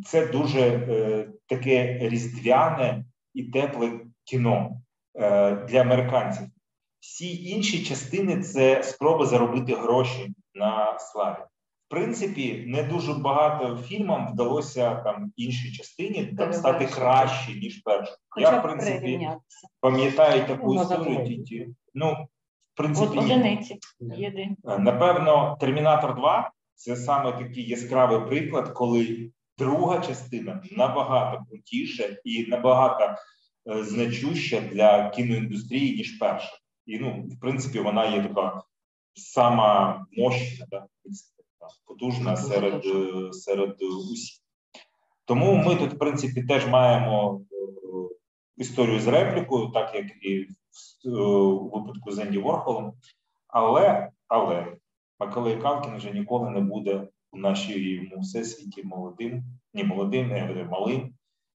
це 0.05 0.27
дуже 0.27 0.59
е, 0.59 1.29
таке 1.47 1.99
різдвяне 2.01 3.05
і 3.33 3.43
тепле 3.43 3.99
кіно 4.23 4.81
е, 5.15 5.55
для 5.55 5.81
американців. 5.81 6.47
Всі 6.99 7.49
інші 7.49 7.85
частини 7.85 8.43
це 8.43 8.83
спроба 8.83 9.25
заробити 9.25 9.75
гроші 9.75 10.33
на 10.55 10.99
славі. 10.99 11.37
В 11.87 11.89
принципі, 11.89 12.63
не 12.67 12.83
дуже 12.83 13.13
багато 13.13 13.77
фільмам 13.77 14.33
вдалося 14.33 14.95
там 14.95 15.31
іншій 15.35 15.71
частині 15.71 16.25
там 16.25 16.53
стати 16.53 16.85
краще 16.85 17.53
ніж 17.53 17.77
першу. 17.77 18.13
Я 18.37 18.59
в 18.59 18.63
принципі 18.63 19.29
пам'ятаю 19.79 20.47
таку 20.47 20.73
ну, 20.73 20.81
історію. 20.81 21.75
Ну 21.93 22.27
принципі, 22.77 23.19
одиниці. 23.19 23.79
Е, 24.67 24.79
напевно, 24.79 25.57
Термінатор 25.59 26.15
2 26.15 26.51
це 26.75 26.95
саме 26.95 27.31
такий 27.31 27.69
яскравий 27.69 28.27
приклад, 28.27 28.69
коли 28.69 29.31
друга 29.57 29.99
частина 29.99 30.63
набагато 30.71 31.43
крутіша 31.49 32.17
і 32.23 32.45
набагато 32.45 33.15
е, 33.69 33.83
значуща 33.83 34.61
для 34.61 35.09
кіноіндустрії, 35.09 35.97
ніж 35.97 36.17
перша. 36.19 36.57
І 36.85 36.99
ну, 36.99 37.25
в 37.37 37.39
принципі, 37.39 37.79
вона 37.79 38.05
є 38.05 38.23
така 38.23 38.61
сама 39.13 40.05
мощна, 40.11 40.65
да, 40.71 40.85
потужна 41.85 42.35
серед 42.35 42.85
е, 42.85 43.33
серед 43.33 43.81
усіх. 43.81 44.39
Тому 45.25 45.55
ми 45.55 45.75
тут, 45.75 45.93
в 45.93 45.97
принципі, 45.97 46.43
теж 46.43 46.67
маємо 46.67 47.41
історію 48.57 48.99
з 48.99 49.07
реплікою, 49.07 49.67
так 49.67 49.95
як 49.95 50.05
і 50.05 50.47
у 51.05 51.69
випадку 51.69 52.11
з 52.11 52.19
Енді 52.19 52.37
Ворхолом. 52.37 52.93
Але 53.47 54.11
але 54.27 54.77
Макалей 55.19 55.61
Калкін 55.61 55.97
вже 55.97 56.11
ніколи 56.11 56.49
не 56.49 56.59
буде 56.59 57.07
у 57.31 57.37
нашій 57.37 58.11
всесвіті 58.17 58.83
молодим, 58.83 59.43
ні 59.73 59.83
молодим, 59.83 60.27
не 60.27 60.67
малим, 60.71 61.13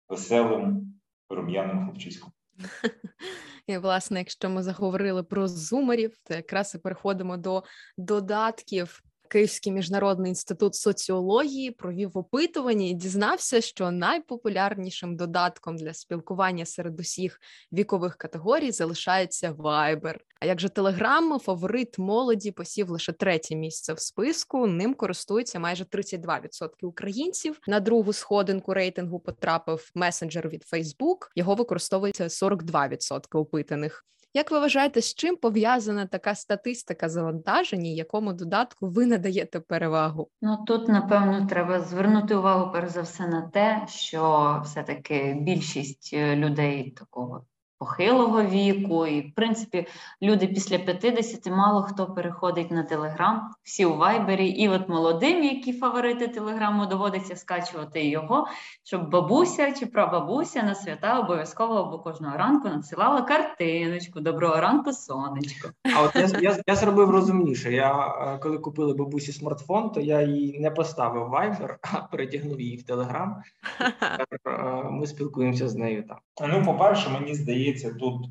веселим, 0.09 0.93
рум'яним 1.29 1.85
хлопчиськом. 1.85 2.31
І, 3.67 3.77
власне, 3.77 4.19
якщо 4.19 4.49
ми 4.49 4.63
заговорили 4.63 5.23
про 5.23 5.47
зумерів, 5.47 6.17
то 6.23 6.33
якраз 6.33 6.75
і 6.75 6.77
переходимо 6.77 7.37
до 7.37 7.63
додатків 7.97 9.03
Київський 9.27 9.73
міжнародний 9.73 10.29
інститут 10.29 10.75
соціології 10.75 11.71
провів 11.71 12.17
опитування 12.17 12.87
і 12.87 12.93
дізнався, 12.93 13.61
що 13.61 13.91
найпопулярнішим 13.91 15.15
додатком 15.15 15.77
для 15.77 15.93
спілкування 15.93 16.65
серед 16.65 16.99
усіх 16.99 17.39
вікових 17.73 18.15
категорій 18.15 18.71
залишається 18.71 19.51
Viber. 19.51 20.15
А 20.39 20.45
як 20.45 20.59
же 20.59 20.67
Telegram, 20.67 21.39
фаворит 21.39 21.97
молоді 21.97 22.51
посів 22.51 22.89
лише 22.89 23.13
третє 23.13 23.55
місце 23.55 23.93
в 23.93 23.99
списку. 23.99 24.67
Ним 24.67 24.93
користується 24.93 25.59
майже 25.59 25.83
32% 25.83 26.69
українців. 26.81 27.59
На 27.67 27.79
другу 27.79 28.13
сходинку 28.13 28.73
рейтингу 28.73 29.19
потрапив 29.19 29.91
месенджер 29.95 30.49
від 30.49 30.65
Facebook, 30.73 31.17
Його 31.35 31.55
використовується 31.55 32.23
42% 32.23 33.21
опитаних. 33.31 34.05
Як 34.37 34.51
ви 34.51 34.59
вважаєте, 34.59 35.01
з 35.01 35.15
чим 35.15 35.35
пов'язана 35.37 36.05
така 36.05 36.35
статистика 36.35 37.09
завантаження, 37.09 37.89
якому 37.89 38.33
додатку 38.33 38.87
ви 38.87 39.05
надаєте 39.05 39.59
перевагу? 39.59 40.29
Ну 40.41 40.57
тут 40.67 40.87
напевно 40.87 41.47
треба 41.49 41.79
звернути 41.79 42.35
увагу 42.35 42.71
перш 42.73 42.91
за 42.91 43.01
все 43.01 43.27
на 43.27 43.41
те, 43.41 43.85
що 43.89 44.61
все-таки 44.65 45.37
більшість 45.41 46.11
е, 46.13 46.35
людей 46.35 46.91
такого 46.91 47.45
похилого 47.79 48.43
віку, 48.43 49.07
і 49.07 49.21
в 49.21 49.35
принципі 49.35 49.87
люди 50.21 50.47
після 50.47 50.77
50 50.77 51.47
мало 51.47 51.81
хто 51.81 52.05
переходить 52.05 52.71
на 52.71 52.83
Телеграм, 52.83 53.51
всі 53.63 53.85
у 53.85 53.95
Вайбері. 53.95 54.47
І 54.47 54.69
от 54.69 54.89
молодим, 54.89 55.43
які 55.43 55.73
фаворити 55.73 56.27
Телеграму, 56.27 56.85
доводиться 56.85 57.35
скачувати 57.35 58.07
його, 58.07 58.47
щоб 58.83 59.09
бабуся 59.09 59.71
чи 59.71 59.85
прабабуся 59.85 60.63
на 60.63 60.75
свята 60.75 61.19
обов'язково 61.19 61.73
або 61.73 61.99
кожного 61.99 62.37
ранку 62.37 62.69
надсилала 62.69 63.21
картиночку. 63.21 64.19
Доброго 64.19 64.61
ранку, 64.61 64.93
сонечко. 64.93 65.69
А 65.97 66.01
от 66.01 66.15
я 66.15 66.39
я, 66.41 66.57
я 66.67 66.75
зробив 66.75 67.09
розумніше. 67.09 67.71
Я 67.71 68.07
е, 68.07 68.37
коли 68.37 68.57
купила 68.57 68.93
бабусі 68.93 69.31
смартфон, 69.31 69.89
то 69.89 69.99
я 69.99 70.21
її 70.21 70.59
не 70.59 70.71
поставив 70.71 71.23
Viber, 71.23 71.75
а 71.81 72.01
перетягнув 72.01 72.61
її 72.61 72.77
в 72.77 72.83
Телеграм. 72.83 73.41
Е, 74.47 74.83
ми 74.91 75.07
спілкуємося 75.07 75.69
з 75.69 75.75
нею 75.75 76.03
там. 76.03 76.17
Ну, 76.49 76.65
по 76.65 76.73
перше, 76.73 77.09
мені 77.09 77.35
здається 77.35 77.66
здається, 77.67 77.99
тут 77.99 78.25
е, 78.25 78.29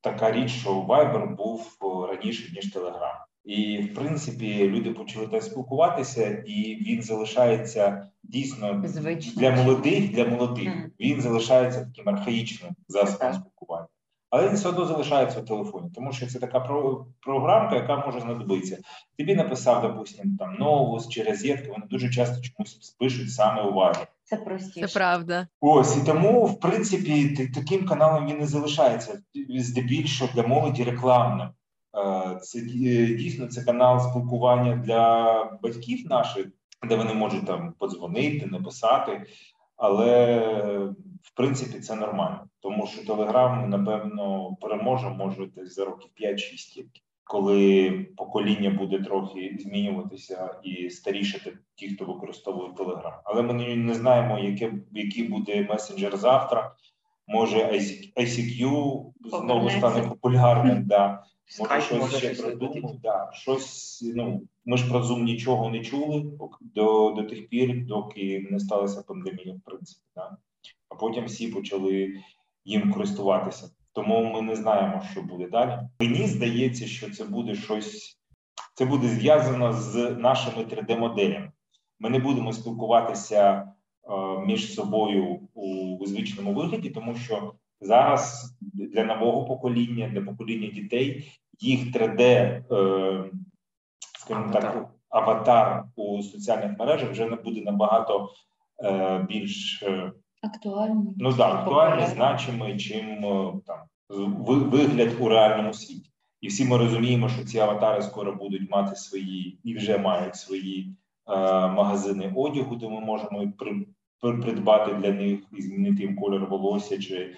така 0.00 0.32
річ, 0.32 0.50
що 0.50 0.70
Viber 0.70 1.36
був 1.36 1.78
раніше 2.10 2.52
ніж 2.54 2.76
Telegram. 2.76 3.14
І 3.44 3.78
в 3.78 3.94
принципі 3.94 4.68
люди 4.68 4.90
почали 4.90 5.26
так 5.26 5.42
спілкуватися, 5.42 6.28
і 6.46 6.84
він 6.86 7.02
залишається 7.02 8.10
дійсно 8.22 8.82
Звично. 8.86 9.40
для 9.40 9.50
молодих. 9.50 10.10
Для 10.10 10.24
молодих 10.24 10.68
mm. 10.68 10.90
він 11.00 11.20
залишається 11.20 11.84
таким 11.84 12.08
архаїчним 12.08 12.72
засобом 12.88 13.42
але 14.34 14.48
він 14.48 14.54
все 14.54 14.68
одно 14.68 14.86
залишається 14.86 15.40
в 15.40 15.44
телефоні, 15.44 15.90
тому 15.94 16.12
що 16.12 16.26
це 16.26 16.38
така 16.38 16.60
програмка, 17.20 17.76
яка 17.76 18.06
може 18.06 18.20
знадобитися. 18.20 18.78
Тобі 19.18 19.34
написав, 19.34 19.82
допустим, 19.82 20.36
там 20.38 20.54
новус 20.54 21.08
чи 21.08 21.22
розетки, 21.22 21.70
вони 21.70 21.86
дуже 21.90 22.10
часто 22.10 22.42
чомусь 22.42 22.78
спишуть 22.80 23.32
саме 23.32 23.62
у 23.62 23.72
Viber. 23.74 24.06
Це 24.24 24.36
простіше. 24.36 24.86
Це 24.88 24.98
правда. 24.98 25.46
Ось 25.60 25.96
і 25.96 26.06
тому, 26.06 26.46
в 26.46 26.60
принципі, 26.60 27.50
таким 27.54 27.86
каналом 27.86 28.26
він 28.26 28.38
не 28.38 28.46
залишається. 28.46 29.22
Здебільшого 29.48 30.30
для 30.34 30.42
молоді 30.42 30.84
рекламним. 30.84 31.48
Е, 31.48 32.38
це 32.42 32.58
е, 32.58 32.62
дійсно 33.14 33.46
це 33.46 33.62
канал 33.62 34.10
спілкування 34.10 34.76
для 34.76 35.44
батьків 35.62 36.06
наших, 36.10 36.46
де 36.88 36.96
вони 36.96 37.14
можуть 37.14 37.46
там 37.46 37.74
подзвонити, 37.78 38.46
написати. 38.46 39.26
Але 39.76 40.92
в 41.24 41.34
принципі 41.34 41.80
це 41.80 41.94
нормально, 41.94 42.48
тому 42.60 42.86
що 42.86 43.06
Телеграм, 43.06 43.70
напевно, 43.70 44.56
переможе 44.60 45.08
може 45.08 45.46
десь 45.46 45.74
за 45.74 45.84
років 45.84 46.10
5-6 46.20 46.74
тільки. 46.74 47.00
коли 47.24 47.90
покоління 48.16 48.70
буде 48.70 48.98
трохи 48.98 49.56
змінюватися 49.60 50.60
і 50.62 50.90
старішати 50.90 51.58
ті, 51.74 51.88
хто 51.88 52.04
використовує 52.04 52.70
Telegram. 52.70 53.12
Але 53.24 53.42
ми 53.42 53.76
не 53.76 53.94
знаємо, 53.94 54.38
яке, 54.38 54.72
який 54.92 55.28
буде 55.28 55.62
месенджер 55.62 56.16
завтра. 56.16 56.74
Може, 57.26 57.58
ICQ 58.16 59.02
знову 59.24 59.70
стане 59.70 60.08
популярним. 60.08 60.86
Да. 60.86 61.24
Може, 61.60 61.80
щось 61.80 62.16
ще 62.16 62.42
придумав. 62.42 62.96
Да. 63.02 63.30
Щось, 63.32 64.02
ну, 64.16 64.42
ми 64.64 64.76
ж 64.76 64.88
про 64.88 65.00
Zoom 65.00 65.22
нічого 65.22 65.70
не 65.70 65.80
чули 65.80 66.24
до 66.60 67.10
до 67.10 67.22
тих 67.22 67.48
пір, 67.48 67.86
доки 67.86 68.48
не 68.50 68.60
сталася 68.60 69.02
пандемія, 69.02 69.54
в 69.54 69.60
принципі. 69.64 70.02
Да. 70.16 70.36
А 70.94 70.96
потім 70.96 71.24
всі 71.24 71.48
почали 71.48 72.12
їм 72.64 72.92
користуватися. 72.92 73.70
Тому 73.92 74.32
ми 74.32 74.42
не 74.42 74.56
знаємо, 74.56 75.02
що 75.12 75.22
буде 75.22 75.48
далі. 75.48 75.78
Мені 76.00 76.26
здається, 76.26 76.86
що 76.86 77.10
це 77.10 77.24
буде 77.24 77.54
щось, 77.54 78.18
це 78.74 78.84
буде 78.84 79.08
зв'язано 79.08 79.72
з 79.72 80.10
нашими 80.10 80.64
3D-моделями. 80.64 81.50
Ми 82.00 82.10
не 82.10 82.18
будемо 82.18 82.52
спілкуватися 82.52 83.52
е, 83.52 83.66
між 84.46 84.74
собою 84.74 85.40
у 85.54 86.06
звичному 86.06 86.54
вигляді, 86.54 86.90
тому 86.90 87.16
що 87.16 87.52
зараз 87.80 88.54
для 88.60 89.04
нового 89.04 89.44
покоління, 89.44 90.08
для 90.08 90.20
покоління 90.20 90.68
дітей, 90.68 91.32
їх 91.60 91.96
3D, 91.96 92.20
е, 92.20 93.30
скажімо 94.18 94.52
так, 94.52 94.88
аватар 95.08 95.84
у 95.96 96.22
соціальних 96.22 96.78
мережах 96.78 97.10
вже 97.10 97.26
не 97.26 97.36
буде 97.36 97.60
набагато 97.60 98.30
е, 98.84 99.26
більш 99.28 99.84
актуальний. 100.44 101.14
Ну 101.16 101.32
так, 101.32 101.54
актуальний, 101.54 102.06
значимий, 102.06 102.76
чим 102.76 103.24
е, 103.24 103.52
там 103.66 103.78
вигляд 104.70 105.16
у 105.20 105.28
реальному 105.28 105.74
світі. 105.74 106.10
І 106.40 106.48
всі 106.48 106.64
ми 106.64 106.78
розуміємо, 106.78 107.28
що 107.28 107.44
ці 107.44 107.58
аватари 107.58 108.02
скоро 108.02 108.32
будуть 108.32 108.70
мати 108.70 108.96
свої 108.96 109.58
і 109.64 109.76
вже 109.76 109.98
мають 109.98 110.36
свої 110.36 110.96
е, 111.28 111.32
магазини 111.68 112.32
одягу, 112.36 112.76
де 112.76 112.88
ми 112.88 113.00
можемо 113.00 113.52
при, 113.58 113.86
придбати 114.32 114.94
для 114.94 115.12
них 115.12 115.40
і 115.52 115.62
змінити 115.62 116.02
їм 116.02 116.16
кольор 116.16 116.46
волосся 116.46 116.98
чи 116.98 117.36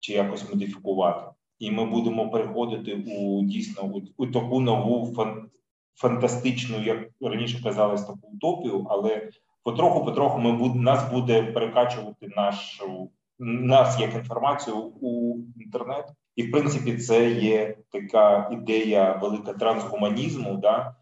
чи 0.00 0.12
якось 0.12 0.50
модифікувати. 0.50 1.26
І 1.58 1.70
ми 1.70 1.84
будемо 1.84 2.30
переходити 2.30 2.94
у 2.94 3.42
дійсно 3.42 3.82
у, 3.84 4.02
у 4.16 4.26
таку 4.26 4.60
нову 4.60 5.14
фан, 5.14 5.50
фантастичну, 5.94 6.82
як 6.82 7.08
раніше 7.20 7.62
казалось, 7.62 8.02
таку 8.02 8.28
утопію, 8.32 8.86
але 8.90 9.30
потроху-потроху 9.66 10.38
ми 10.38 10.52
буд, 10.52 10.74
нас 10.74 11.10
буде 11.10 11.42
перекачувати 11.42 12.28
нашу 12.36 13.10
нас 13.38 14.00
як 14.00 14.14
інформацію 14.14 14.76
у 14.76 15.38
інтернет, 15.56 16.04
і 16.36 16.42
в 16.42 16.50
принципі 16.50 16.96
це 16.96 17.30
є 17.30 17.76
така 17.92 18.50
ідея 18.52 19.18
велика 19.22 19.52
трансгуманізму, 19.52 20.56
да 20.56 20.94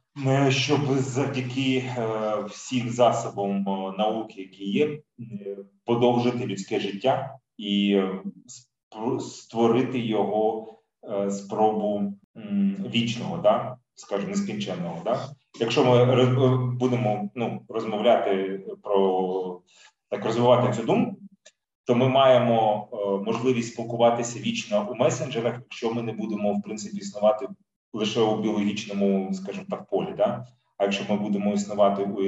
щоб 0.51 0.81
завдяки 0.99 1.85
е, 1.99 2.03
всім 2.49 2.91
засобам 2.91 3.69
е, 3.69 3.95
науки, 3.99 4.41
які 4.41 4.65
є, 4.65 4.87
е, 4.87 5.01
подовжити 5.85 6.47
людське 6.47 6.81
життя 6.81 7.39
і 7.59 8.03
створити 9.21 9.99
його 9.99 10.71
спробу 11.31 12.13
вічного, 12.95 13.39
да 13.39 13.77
скажімо, 13.95 14.31
нескінченного. 14.31 15.03
Да? 15.05 15.29
Якщо 15.61 15.85
ми 15.85 16.27
будемо 16.73 17.31
ну, 17.35 17.61
розмовляти 17.69 18.61
про 18.83 19.61
так 20.11 20.25
розвивати 20.25 20.77
цю 20.77 20.83
думку, 20.83 21.17
то 21.87 21.95
ми 21.95 22.09
маємо 22.09 22.89
можливість 23.27 23.73
спілкуватися 23.73 24.39
вічно 24.39 24.89
у 24.91 24.95
месенджерах, 24.95 25.55
якщо 25.55 25.95
ми 25.95 26.03
не 26.03 26.13
будемо 26.13 26.55
в 26.55 26.63
принципі 26.63 26.97
існувати 26.97 27.47
лише 27.93 28.21
у 28.21 28.41
біологічному, 28.41 29.35
скажімо 29.35 29.67
так, 29.71 29.89
полі. 29.89 30.15
Да? 30.17 30.47
А 30.79 30.85
якщо 30.85 31.05
ми 31.13 31.21
будемо 31.21 31.53
існувати 31.53 32.03
у, 32.03 32.21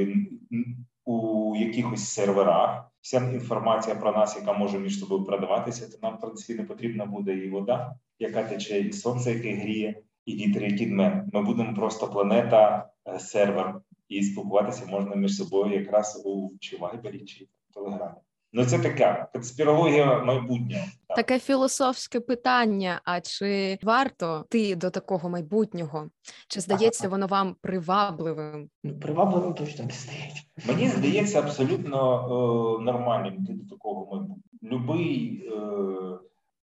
у 1.12 1.56
якихось 1.56 2.08
серверах, 2.08 2.90
вся 3.00 3.30
інформація 3.32 3.96
про 3.96 4.12
нас, 4.12 4.36
яка 4.36 4.52
може 4.52 4.78
між 4.78 5.00
собою 5.00 5.24
продаватися, 5.24 5.90
то 5.90 5.98
нам 6.02 6.18
принципі 6.18 6.58
не 6.58 6.64
потрібна 6.64 7.06
буде 7.06 7.34
і 7.34 7.50
вода, 7.50 7.94
яка 8.18 8.42
тече, 8.42 8.80
і 8.80 8.92
сонце, 8.92 9.32
яке 9.32 9.54
гріє 9.54 10.02
і 10.26 10.34
вітер, 10.34 10.64
який 10.64 10.86
дме. 10.86 11.24
Ми 11.32 11.42
будемо 11.42 11.74
просто 11.74 12.08
планета, 12.08 12.78
е, 12.78 12.95
сервер, 13.18 13.80
і 14.08 14.22
спілкуватися 14.22 14.86
можна 14.86 15.14
між 15.14 15.36
собою 15.36 15.80
якраз 15.80 16.22
у 16.24 16.50
чи 16.60 16.76
Вайбері, 16.76 17.24
чи 17.24 17.46
Телеграмі. 17.74 18.16
Ну, 18.52 18.64
це 18.64 18.78
така 18.78 19.28
конспірологія 19.32 20.24
майбутнього. 20.24 20.84
Таке 21.16 21.38
філософське 21.38 22.20
питання. 22.20 23.00
А 23.04 23.20
чи 23.20 23.78
варто 23.82 24.44
ти 24.48 24.76
до 24.76 24.90
такого 24.90 25.28
майбутнього? 25.28 26.08
Чи 26.48 26.60
здається 26.60 27.04
ага. 27.04 27.10
воно 27.10 27.26
вам 27.26 27.56
привабливим? 27.60 28.70
Ну, 28.84 28.98
привабливим 29.00 29.54
точно 29.54 29.84
не 29.84 29.92
здається. 29.92 30.42
Мені 30.68 30.88
здається 30.88 31.38
абсолютно 31.38 32.78
е, 32.80 32.84
нормальним 32.84 33.44
ти 33.44 33.52
до 33.52 33.74
такого 33.74 34.06
майбутнього. 34.16 34.40
Любий 34.62 35.48
е, 35.52 35.58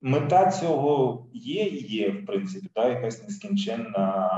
мета 0.01 0.51
цього 0.51 1.27
є 1.33 1.65
і 1.65 1.87
є, 1.87 2.11
в 2.11 2.27
принципі, 2.27 2.69
та 2.75 2.89
якась 2.89 3.23
нескінченна 3.23 4.31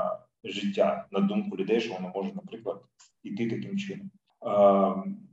життя 0.45 1.07
на 1.11 1.21
думку 1.21 1.57
людей, 1.57 1.81
що 1.81 1.95
воно 1.95 2.13
може, 2.15 2.31
наприклад, 2.35 2.81
іти 3.23 3.51
таким 3.51 3.79
чином. 3.79 4.11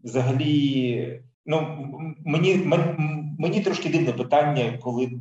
Взагалі, 0.04 1.22
ну 1.46 1.78
мені 2.26 2.56
мені 3.40 3.62
трошки 3.62 3.90
дивне 3.90 4.14
питання, 4.14 4.78
коли 4.82 5.12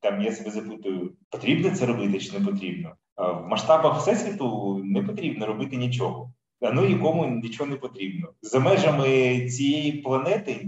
там 0.00 0.22
я 0.22 0.32
себе 0.32 0.50
запитую, 0.50 1.12
потрібно 1.30 1.70
це 1.70 1.86
робити 1.86 2.18
чи 2.18 2.38
не 2.38 2.46
потрібно. 2.46 2.92
В 3.16 3.46
масштабах 3.48 4.00
всесвіту 4.00 4.80
не 4.84 5.02
потрібно 5.02 5.46
робити 5.46 5.76
нічого, 5.76 6.32
а 6.60 6.72
ну 6.72 6.84
нікому 6.84 7.26
нічого 7.26 7.70
не 7.70 7.76
потрібно. 7.76 8.28
За 8.42 8.58
межами 8.58 9.40
цієї 9.48 9.92
планети, 9.92 10.66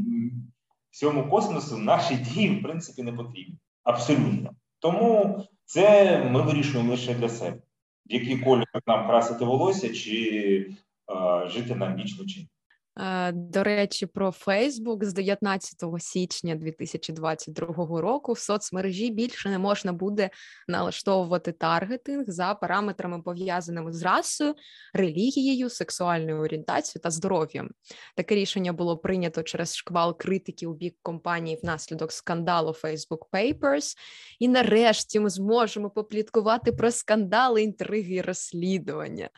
всьому 0.90 1.28
космосу, 1.28 1.78
наші 1.78 2.14
дії 2.14 2.48
в 2.48 2.62
принципі 2.62 3.02
не 3.02 3.12
потрібні. 3.12 3.58
Абсолютно. 3.84 4.50
Тому 4.78 5.38
це 5.64 6.18
ми 6.30 6.42
вирішуємо 6.42 6.90
лише 6.90 7.14
для 7.14 7.28
себе. 7.28 7.58
В 8.10 8.14
який 8.14 8.38
колір 8.38 8.66
нам 8.86 9.06
красити 9.06 9.44
волосся, 9.44 9.94
чи 9.94 10.70
а, 11.06 11.48
жити 11.48 11.74
нам 11.74 11.96
вічно 11.96 12.26
чи 12.26 12.40
ні. 12.40 12.48
Е, 12.98 13.32
до 13.32 13.64
речі, 13.64 14.06
про 14.06 14.30
Фейсбук 14.30 15.04
з 15.04 15.12
19 15.12 15.84
січня 15.98 16.54
2022 16.54 18.00
року 18.00 18.32
в 18.32 18.38
соцмережі 18.38 19.10
більше 19.10 19.50
не 19.50 19.58
можна 19.58 19.92
буде 19.92 20.30
налаштовувати 20.68 21.52
таргетинг 21.52 22.24
за 22.26 22.54
параметрами 22.54 23.22
пов'язаними 23.22 23.92
з 23.92 24.02
расою, 24.02 24.54
релігією, 24.94 25.70
сексуальною 25.70 26.40
орієнтацією 26.42 27.02
та 27.02 27.10
здоров'ям. 27.10 27.70
Таке 28.16 28.34
рішення 28.34 28.72
було 28.72 28.98
прийнято 28.98 29.42
через 29.42 29.76
шквал 29.76 30.18
критики 30.18 30.66
у 30.66 30.74
бік 30.74 30.96
компанії 31.02 31.58
внаслідок 31.62 32.12
скандалу 32.12 32.70
Facebook 32.82 33.20
Papers. 33.32 33.94
І 34.38 34.48
нарешті 34.48 35.20
ми 35.20 35.30
зможемо 35.30 35.90
попліткувати 35.90 36.72
про 36.72 36.90
скандали, 36.90 37.62
інтриги 37.62 38.14
і 38.14 38.22
розслідування. 38.22 39.30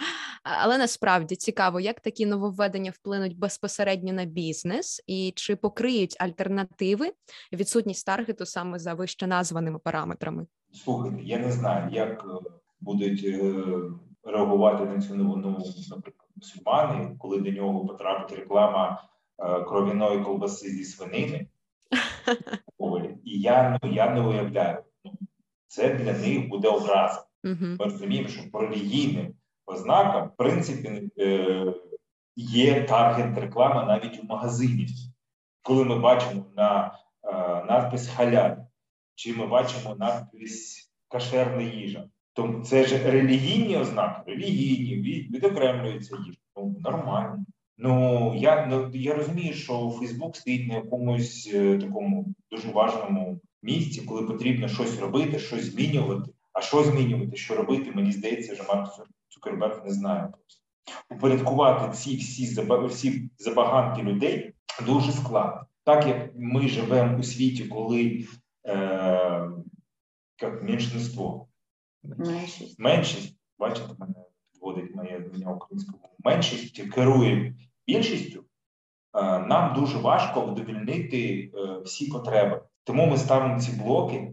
Але 0.42 0.78
насправді 0.78 1.36
цікаво, 1.36 1.80
як 1.80 2.00
такі 2.00 2.26
нововведення 2.26 2.90
вплинуть 2.90 3.38
без 3.38 3.49
безпосередньо 3.50 4.12
на 4.12 4.24
бізнес, 4.24 5.02
і 5.06 5.32
чи 5.36 5.56
покриють 5.56 6.16
альтернативи 6.20 7.12
відсутність 7.52 8.06
таргету 8.06 8.46
саме 8.46 8.78
за 8.78 8.94
вище 8.94 9.26
названими 9.26 9.78
параметрами? 9.78 10.46
Слухайте, 10.72 11.22
я 11.22 11.38
не 11.38 11.52
знаю, 11.52 11.90
як 11.92 12.24
е, 12.24 12.50
будуть 12.80 13.24
е, 13.24 13.54
реагувати 14.24 14.84
на 14.84 15.00
цю 15.00 15.14
новину, 15.14 15.58
наприклад, 15.90 16.30
мусульмани, 16.36 17.16
коли 17.18 17.40
до 17.40 17.50
нього 17.50 17.86
потрапить 17.86 18.38
реклама 18.38 19.08
е, 19.38 19.64
кров'яної 19.64 20.24
колбаси 20.24 20.68
зі 20.68 20.84
свинини. 20.84 21.46
І 23.24 23.40
я 23.40 23.78
ну 23.82 23.92
я 23.92 24.10
не 24.10 24.20
уявляю, 24.20 24.78
ну, 25.04 25.12
це 25.66 25.94
для 25.94 26.12
них 26.12 26.48
буде 26.48 26.68
образа. 26.68 27.26
Ми 27.44 27.76
розуміємо, 27.78 28.28
що 28.28 28.50
по 28.52 28.60
релігійним 28.60 29.34
ознакам, 29.66 30.28
в 30.28 30.36
принципі, 30.36 31.10
є 32.36 32.84
таргет 32.84 33.38
реклама 33.38 33.84
навіть 33.84 34.20
у 34.22 34.26
магазині, 34.26 34.86
коли 35.62 35.84
ми 35.84 35.98
бачимо 35.98 36.44
на 36.56 36.98
е, 37.22 37.32
надпис 37.64 38.08
халяль, 38.08 38.56
чи 39.14 39.32
ми 39.32 39.46
бачимо 39.46 39.96
надпис 39.98 40.90
кашерна 41.08 41.62
їжа. 41.62 42.08
То 42.32 42.62
це 42.64 42.84
ж 42.84 43.10
релігійні 43.10 43.76
ознаки, 43.76 44.22
релігійні, 44.26 44.96
відокремлюється 45.32 46.16
їжа. 46.26 46.38
Ну, 46.56 46.76
нормально. 46.80 47.44
Ну 47.78 48.34
я 48.36 48.66
ну, 48.66 48.90
я 48.94 49.14
розумію, 49.14 49.54
що 49.54 49.90
Фейсбук 49.90 50.36
стоїть 50.36 50.68
на 50.68 50.74
якомусь 50.74 51.50
е, 51.54 51.78
такому 51.78 52.34
дуже 52.50 52.68
важному 52.68 53.40
місці, 53.62 54.02
коли 54.02 54.22
потрібно 54.22 54.68
щось 54.68 55.00
робити, 55.00 55.38
щось 55.38 55.72
змінювати. 55.72 56.30
А 56.52 56.60
що 56.60 56.84
змінювати, 56.84 57.36
що 57.36 57.54
робити, 57.54 57.92
мені 57.94 58.12
здається, 58.12 58.54
що 58.54 58.64
Марк 58.68 58.90
Цукерберг 59.28 59.84
не 59.84 59.92
знає 59.92 60.20
просто 60.20 60.59
упорядкувати 61.10 61.96
ці 61.96 62.16
всі 62.16 62.44
всі 62.88 63.30
забаганки 63.38 64.02
людей 64.02 64.54
дуже 64.86 65.12
складно. 65.12 65.66
Так 65.84 66.06
як 66.06 66.30
ми 66.36 66.68
живемо 66.68 67.18
у 67.18 67.22
світі, 67.22 67.64
коли 67.64 68.26
е, 68.66 69.50
як 70.42 70.62
меншинство, 70.62 71.48
меншість. 72.02 72.78
меншість 72.78 73.36
бачите, 73.58 73.88
мене 73.98 74.14
підводить 74.52 74.96
моє 74.96 75.24
знання 75.28 75.54
українському 75.54 75.98
меншість 76.18 76.82
керує 76.94 77.54
більшістю. 77.86 78.44
Е, 79.14 79.38
нам 79.38 79.74
дуже 79.74 79.98
важко 79.98 80.40
вдовільнити 80.40 81.50
е, 81.54 81.80
всі 81.84 82.06
потреби. 82.06 82.62
Тому 82.84 83.06
ми 83.06 83.16
ставимо 83.16 83.60
ці 83.60 83.72
блоки, 83.72 84.32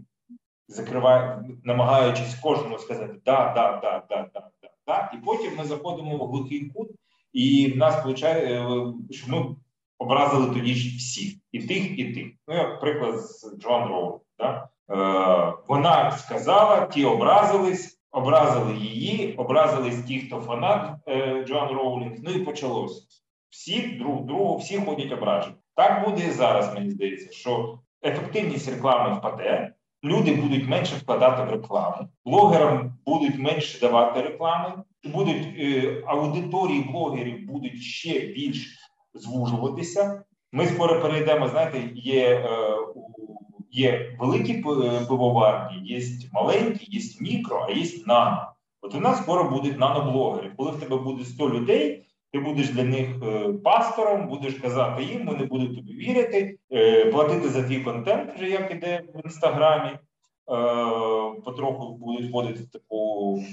закриваємо, 0.68 1.48
намагаючись 1.64 2.36
кожному 2.36 2.80
сказати 2.80 3.14
да, 3.26 3.54
да, 3.54 3.80
да, 3.82 4.06
да, 4.10 4.30
да, 4.34 4.52
да. 4.88 5.12
І 5.14 5.18
потім 5.26 5.56
ми 5.58 5.64
заходимо 5.64 6.18
в 6.18 6.28
глухий 6.30 6.70
кут, 6.70 6.90
і 7.34 7.72
в 7.76 7.78
нас 7.78 7.96
виходить, 7.96 9.16
що 9.16 9.32
ми 9.32 9.56
образили 9.98 10.54
тоді 10.54 10.74
ж 10.74 10.98
всіх, 10.98 11.34
і 11.52 11.60
тих, 11.60 12.00
і 12.00 12.14
тих. 12.14 12.28
Ну, 12.48 12.56
як 12.56 12.80
приклад 12.80 13.20
з 13.20 13.56
Джоан 13.60 13.90
Роу. 13.90 14.20
Да? 14.40 14.70
Е, 14.90 15.54
Вона 15.68 16.12
сказала, 16.12 16.86
ті 16.86 17.06
образились, 17.06 18.00
образили 18.12 18.76
її, 18.76 19.36
образились 19.36 20.04
ті, 20.04 20.20
хто 20.20 20.42
фанат 20.42 20.96
е, 21.08 21.44
Джоан 21.48 21.76
Роулінг. 21.76 22.18
Ну 22.24 22.32
і 22.32 22.40
почалося. 22.40 23.02
Всі 23.50 23.82
друг 23.82 24.26
другу, 24.26 24.58
всі 24.58 24.78
ходять 24.78 25.12
ображені. 25.12 25.56
Так 25.76 26.10
буде 26.10 26.28
і 26.28 26.32
зараз, 26.32 26.74
мені 26.74 26.90
здається, 26.90 27.32
що 27.32 27.80
ефективність 28.04 28.70
реклами 28.70 29.18
впаде, 29.18 29.74
люди 30.04 30.34
будуть 30.34 30.68
менше 30.68 30.96
вкладати 30.96 31.44
в 31.44 31.50
рекламу, 31.50 32.08
блогерам 32.26 32.94
будуть 33.06 33.40
менше 33.40 33.80
давати 33.80 34.22
реклами, 34.22 34.84
будуть 35.04 35.44
е, 35.60 36.04
аудиторії 36.08 36.84
блогерів 36.84 37.48
будуть 37.48 37.82
ще 37.82 38.20
більш 38.20 38.78
звужуватися. 39.14 40.24
Ми 40.52 40.66
скоро 40.66 41.02
перейдемо. 41.02 41.48
Знаєте, 41.48 41.90
є 41.96 42.26
е, 42.30 42.78
є 43.72 44.16
великі 44.20 44.54
пивоварні, 45.08 45.88
є 45.88 46.02
маленькі, 46.34 46.86
є 46.98 47.02
мікро, 47.22 47.66
а 47.70 47.72
є 47.72 47.86
нано. 48.06 48.52
От 48.82 48.96
у 48.96 49.00
нас 49.00 49.18
скоро 49.18 49.50
будуть 49.50 49.80
наноблогери. 49.80 50.54
Коли 50.58 50.72
в 50.72 50.80
тебе 50.80 50.98
буде 50.98 51.26
100 51.26 51.50
людей, 51.50 52.07
ти 52.38 52.44
будеш 52.44 52.70
для 52.70 52.84
них 52.84 53.08
е, 53.24 53.54
пастором, 53.64 54.28
будеш 54.28 54.54
казати 54.54 55.04
їм, 55.04 55.26
вони 55.26 55.46
будуть 55.46 55.76
тобі 55.76 55.94
вірити, 55.94 56.58
е, 56.72 57.06
платити 57.06 57.50
за 57.50 57.64
твій 57.64 57.80
контент, 57.80 58.36
вже 58.36 58.50
як 58.50 58.72
іде 58.72 59.04
в 59.14 59.26
інстаграмі. 59.26 59.90
Е, 59.90 60.00
потроху 61.46 61.98
будуть 61.98 62.30
входити 62.30 62.64
в 62.64 62.68
таку, 62.68 63.44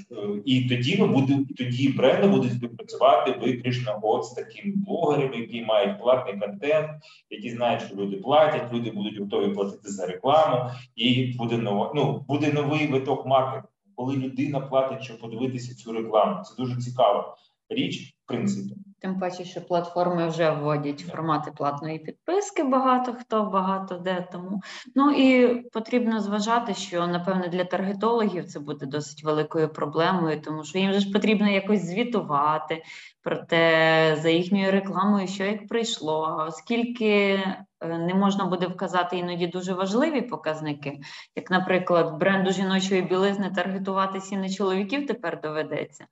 і 0.45 0.69
тоді 0.69 0.97
ми 0.97 1.07
будемо, 1.07 1.45
тоді 1.57 1.89
бренди 1.89 2.27
будуть 2.27 2.53
співпрацювати 2.53 3.31
виключно 3.31 3.99
от 4.01 4.25
з 4.25 4.31
такими 4.31 4.73
блогерами, 4.75 5.37
які 5.37 5.61
мають 5.61 5.99
платний 5.99 6.39
контент, 6.39 6.89
які 7.29 7.49
знають, 7.49 7.81
що 7.81 7.95
люди 7.95 8.17
платять, 8.17 8.73
люди 8.73 8.91
будуть 8.91 9.19
готові 9.19 9.53
платити 9.53 9.89
за 9.89 10.05
рекламу, 10.05 10.69
і 10.95 11.33
буде 11.37 11.57
нова, 11.57 11.91
ну 11.95 12.25
буде 12.27 12.53
новий 12.53 12.87
виток 12.87 13.25
маркетингу, 13.25 13.69
коли 13.95 14.15
людина 14.15 14.59
платить, 14.59 15.03
щоб 15.03 15.19
подивитися 15.19 15.75
цю 15.75 15.91
рекламу. 15.91 16.43
Це 16.43 16.55
дуже 16.63 16.81
цікаво 16.81 17.35
річ 17.69 18.14
принципі. 18.25 18.75
Тим 18.99 19.19
паче, 19.19 19.45
що 19.45 19.61
платформи 19.61 20.27
вже 20.27 20.51
вводять 20.51 20.99
формати 20.99 21.51
платної 21.51 21.99
підписки. 21.99 22.63
Багато 22.63 23.13
хто 23.13 23.43
багато 23.43 23.97
де 23.97 24.27
тому. 24.31 24.61
Ну 24.95 25.11
і 25.11 25.55
потрібно 25.61 26.21
зважати, 26.21 26.73
що 26.73 27.07
напевне 27.07 27.47
для 27.47 27.63
таргетологів 27.63 28.45
це 28.45 28.59
буде 28.59 28.85
досить 28.85 29.23
великою 29.23 29.69
проблемою, 29.69 30.41
тому 30.41 30.63
що 30.63 30.79
їм 30.79 30.93
же 30.93 30.99
ж 30.99 31.11
потрібно 31.11 31.49
якось 31.49 31.85
звітувати 31.85 32.83
про 33.21 33.37
те 33.37 34.17
за 34.21 34.29
їхньою 34.29 34.71
рекламою, 34.71 35.27
що 35.27 35.43
як 35.43 35.67
прийшло. 35.67 36.37
А 36.39 36.45
оскільки 36.45 37.39
е, 37.81 37.97
не 37.97 38.13
можна 38.13 38.45
буде 38.45 38.67
вказати 38.67 39.17
іноді 39.17 39.47
дуже 39.47 39.73
важливі 39.73 40.21
показники, 40.21 40.99
як, 41.35 41.51
наприклад, 41.51 42.19
бренду 42.19 42.51
жіночої 42.51 43.01
білизни 43.01 43.51
таргетуватися 43.55 44.35
і 44.35 44.37
не 44.37 44.49
чоловіків 44.49 45.07
тепер 45.07 45.41
доведеться. 45.41 46.05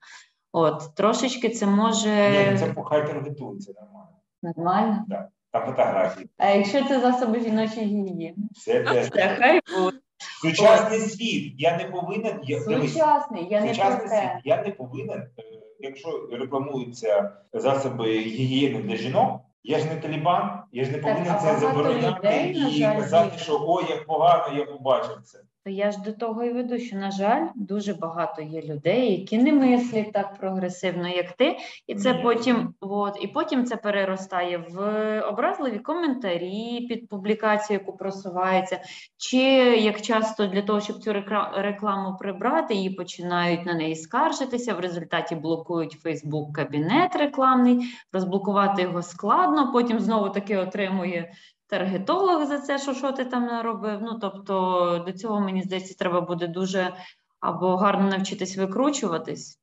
От, 0.56 0.96
трошечки 0.96 1.50
це 1.50 1.66
може. 1.66 2.10
Ні, 2.52 2.58
це 2.58 2.76
хай 2.86 3.08
таргетується 3.08 3.74
нормально. 3.82 4.18
Нормально? 4.44 5.06
Так. 5.10 5.30
Там 5.52 5.66
фотографії. 5.66 6.30
А 6.38 6.50
якщо 6.50 6.84
це 6.84 7.00
засоби 7.00 7.39
жіночої 7.39 7.86
гігієни? 7.86 8.36
Це 8.66 8.84
теж. 8.84 9.10
Це 9.10 9.38
хай 9.39 9.60
буде. 9.78 9.98
Сучасний 10.42 11.00
світ. 11.00 11.54
Я 11.58 11.78
не 11.78 11.86
повинен. 11.86 12.39
Я, 12.44 12.60
Сучасний, 12.60 13.48
я 13.50 13.62
не 13.62 13.68
Сучасний 13.68 14.08
про 14.08 14.18
світ. 14.18 14.30
Я 14.44 14.63
не 14.63 14.72
повинен, 14.72 15.20
е, 15.20 15.44
якщо 15.80 16.30
рекламуються 16.32 17.32
засоби 17.54 18.20
гігієни 18.20 18.82
для 18.82 18.96
жінок. 18.96 19.42
Я 19.63 19.80
ж 19.80 19.86
не 19.86 19.96
талібан, 19.96 20.63
я 20.72 20.84
ж 20.84 20.92
не 20.92 20.98
повинен 20.98 21.26
Так, 21.26 21.42
це 21.42 21.58
забороняти 21.58 22.18
людей, 22.20 22.52
і 22.52 22.72
жаль, 22.72 23.00
казати, 23.00 23.38
що 23.38 23.66
ой, 23.68 23.86
як 23.89 24.06
погано, 24.06 24.58
я 24.58 24.66
побачив 24.66 25.22
це. 25.24 25.39
То 25.65 25.69
я 25.69 25.91
ж 25.91 25.97
до 26.02 26.12
того 26.13 26.43
і 26.43 26.54
веду, 26.54 26.80
що, 26.80 26.95
на 26.95 27.12
жаль, 27.12 27.47
дуже 27.56 27.93
багато 27.93 28.41
є 28.41 28.62
людей, 28.62 29.12
які 29.19 29.38
не 29.38 29.54
мислять 29.54 30.12
так 30.13 30.38
прогресивно, 30.39 31.08
як 31.08 31.32
ти, 31.32 31.58
і 31.88 31.95
це 31.95 32.13
потім, 32.13 32.73
от, 32.80 33.17
і 33.21 33.28
потім 33.28 33.65
це 33.65 33.76
переростає 33.76 34.58
в 34.58 35.19
образливі 35.21 35.80
коментарі 35.80 36.86
під 36.89 37.10
публікацію, 37.10 37.80
яку 37.80 37.97
просувається, 37.97 38.82
чи 39.17 39.38
як 39.78 40.02
часто 40.02 40.47
для 40.47 40.62
того, 40.62 40.82
щоб 40.82 40.97
цю 40.97 41.13
рекламу 41.56 42.17
прибрати, 42.19 42.73
її 42.73 42.89
починають 42.89 43.65
на 43.65 43.73
неї 43.73 43.95
скаржитися. 43.95 44.73
В 44.73 44.80
результаті 44.80 45.36
блокують 45.36 45.91
Фейсбук 45.91 46.56
кабінет 46.56 47.15
рекламний, 47.15 47.86
розблокувати 48.13 48.82
його 48.82 49.02
складно. 49.02 49.71
Потім 49.71 49.99
знову 49.99 50.30
таки 50.30 50.58
отримує 50.58 51.32
таргетолог 51.67 52.45
за 52.45 52.60
це, 52.60 52.80
що 52.80 52.93
що 52.93 53.12
ти 53.12 53.26
там 53.26 53.45
наробив. 53.45 53.99
Ну 54.02 54.19
тобто 54.21 55.04
до 55.06 55.12
цього 55.12 55.39
мені 55.39 55.63
здається, 55.63 55.95
треба 55.99 56.21
буде 56.21 56.47
дуже 56.47 56.93
або 57.39 57.76
гарно 57.76 58.10
навчитись 58.10 58.58
викручуватись, 58.58 59.60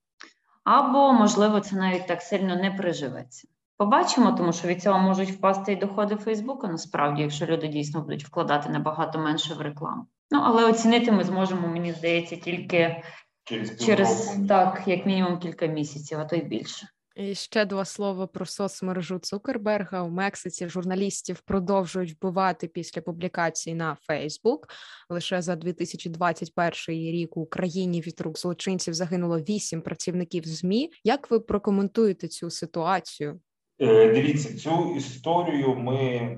або, 0.65 1.13
можливо, 1.13 1.61
це 1.61 1.77
навіть 1.77 2.07
так 2.07 2.23
сильно 2.23 2.57
не 2.57 2.71
приживеться. 2.71 3.49
Побачимо, 3.77 4.33
тому 4.33 4.53
що 4.53 4.69
від 4.69 4.83
цього 4.83 4.99
можуть 4.99 5.31
впасти 5.31 5.73
і 5.73 5.77
доходи 5.77 6.17
Фейсбука, 6.17 6.69
насправді, 6.69 7.23
якщо 7.23 7.47
люди 7.47 7.69
дійсно 7.69 8.01
будуть 8.01 8.25
вкладати 8.25 8.69
набагато 8.69 9.19
менше 9.19 9.55
в 9.55 9.61
рекламу. 9.61 10.07
Ну, 10.31 10.41
але 10.45 10.65
оцінити 10.65 11.13
ми 11.13 11.25
зможемо, 11.25 11.69
мені 11.69 11.93
здається, 11.93 12.37
тільки 12.37 13.03
Через 13.51 13.85
через 13.85 14.39
так, 14.49 14.83
як 14.87 15.07
мінімум 15.07 15.39
кілька 15.39 15.67
місяців, 15.67 16.19
а 16.21 16.25
то 16.25 16.37
й 16.37 16.41
більше. 16.41 16.89
І 17.21 17.35
ще 17.35 17.65
два 17.65 17.85
слова 17.85 18.27
про 18.27 18.47
соцмережу 18.47 19.19
Цукерберга. 19.19 20.03
У 20.03 20.09
Мексиці 20.09 20.69
журналістів 20.69 21.41
продовжують 21.41 22.13
вбивати 22.13 22.69
після 22.69 23.03
публікацій 23.03 23.75
на 23.75 23.97
Фейсбук. 24.01 24.67
Лише 25.11 25.43
за 25.43 25.57
2021 25.57 26.73
рік 26.89 27.37
у 27.37 27.41
Україні 27.41 28.01
від 28.01 28.21
рук 28.21 28.39
злочинців 28.39 28.95
загинуло 28.95 29.39
вісім 29.39 29.83
працівників 29.83 30.45
ЗМІ. 30.45 30.91
Як 31.05 31.31
ви 31.31 31.41
прокоментуєте 31.41 32.29
цю 32.29 32.51
ситуацію? 32.51 33.41
Е, 33.79 34.15
Дивіться, 34.15 34.59
цю 34.59 34.95
історію 34.97 35.75
ми 35.75 36.37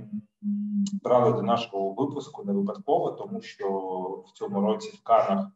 брали 1.02 1.32
до 1.32 1.42
нашого 1.42 1.92
випуску 1.92 2.44
не 2.44 2.52
випадково, 2.52 3.10
тому 3.10 3.40
що 3.40 3.68
в 4.26 4.32
цьому 4.38 4.60
році 4.60 4.88
в 4.88 5.02
Канах 5.02 5.46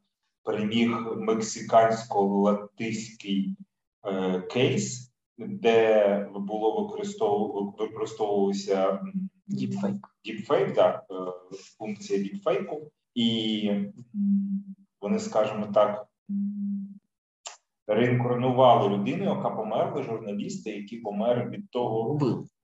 переміг 0.42 0.90
мексикансько-латиський 1.16 3.56
е, 4.04 4.40
кейс, 4.40 5.05
де 5.38 6.28
було 6.34 6.82
використову 6.82 7.74
використовувався 7.78 9.00
Діпфейк. 9.46 9.96
діпфейк, 10.24 10.74
да, 10.74 11.02
е, 11.10 11.14
функція 11.78 12.22
діпфейку, 12.22 12.90
і 13.14 13.70
вони, 15.00 15.18
скажімо 15.18 15.66
так, 15.74 16.06
реінкарнували 17.86 18.88
людину, 18.88 19.24
яка 19.24 19.50
померла, 19.50 20.02
журналіста, 20.02 20.70
який 20.70 21.00
помер 21.00 21.50
від 21.50 21.70
того, 21.70 22.18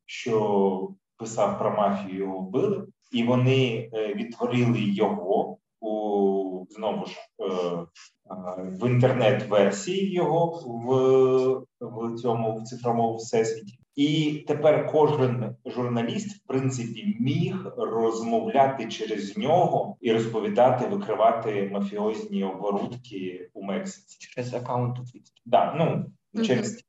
що 0.06 0.88
писав 1.16 1.58
про 1.58 1.70
мафію, 1.70 2.18
його 2.18 2.38
вбили, 2.38 2.86
і 3.12 3.22
вони 3.22 3.90
е, 3.92 4.14
відтворили 4.14 4.80
його 4.80 5.58
у 5.82 6.66
знову 6.70 7.06
ж 7.06 7.12
е, 7.38 7.44
е, 7.44 7.86
в 8.80 8.88
інтернет-версії 8.88 10.12
його 10.12 10.46
в, 10.66 11.86
в 11.86 12.16
цьому 12.16 12.56
в 12.56 12.62
цифровому 12.62 13.16
всесвіті. 13.16 13.78
І 13.96 14.44
тепер 14.48 14.90
кожен 14.92 15.56
журналіст, 15.66 16.36
в 16.36 16.46
принципі, 16.46 17.16
міг 17.20 17.66
розмовляти 17.76 18.88
через 18.88 19.38
нього 19.38 19.96
і 20.00 20.12
розповідати, 20.12 20.86
викривати 20.86 21.70
мафіозні 21.72 22.44
оборудки 22.44 23.50
у 23.54 23.62
Мексиці. 23.62 24.18
Через 24.20 24.54
аккаунт 24.54 24.98
у 24.98 25.02
Да, 25.44 25.74
ну 25.78 26.04
Мгм. 26.34 26.44
через. 26.44 26.84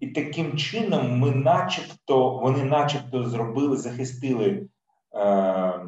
І 0.00 0.06
таким 0.06 0.56
чином 0.56 1.18
ми, 1.18 1.30
начебто, 1.30 2.38
вони, 2.38 2.64
начебто, 2.64 3.24
зробили, 3.24 3.76
захистили 3.76 4.68
е, 5.14 5.80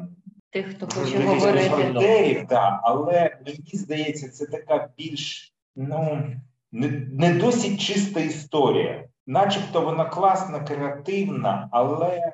Тих, 0.51 0.67
хто 0.75 0.87
хоче 0.87 1.17
говорити. 1.19 2.45
да, 2.49 2.79
але 2.83 3.37
мені 3.45 3.69
здається, 3.73 4.29
це 4.29 4.45
така 4.45 4.89
більш 4.97 5.53
ну 5.75 6.25
не, 6.71 6.87
не 7.11 7.33
досить 7.33 7.81
чиста 7.81 8.19
історія. 8.19 9.05
Начебто 9.27 9.81
вона 9.81 10.05
класна, 10.05 10.59
креативна, 10.59 11.69
але 11.71 12.15
е, 12.15 12.33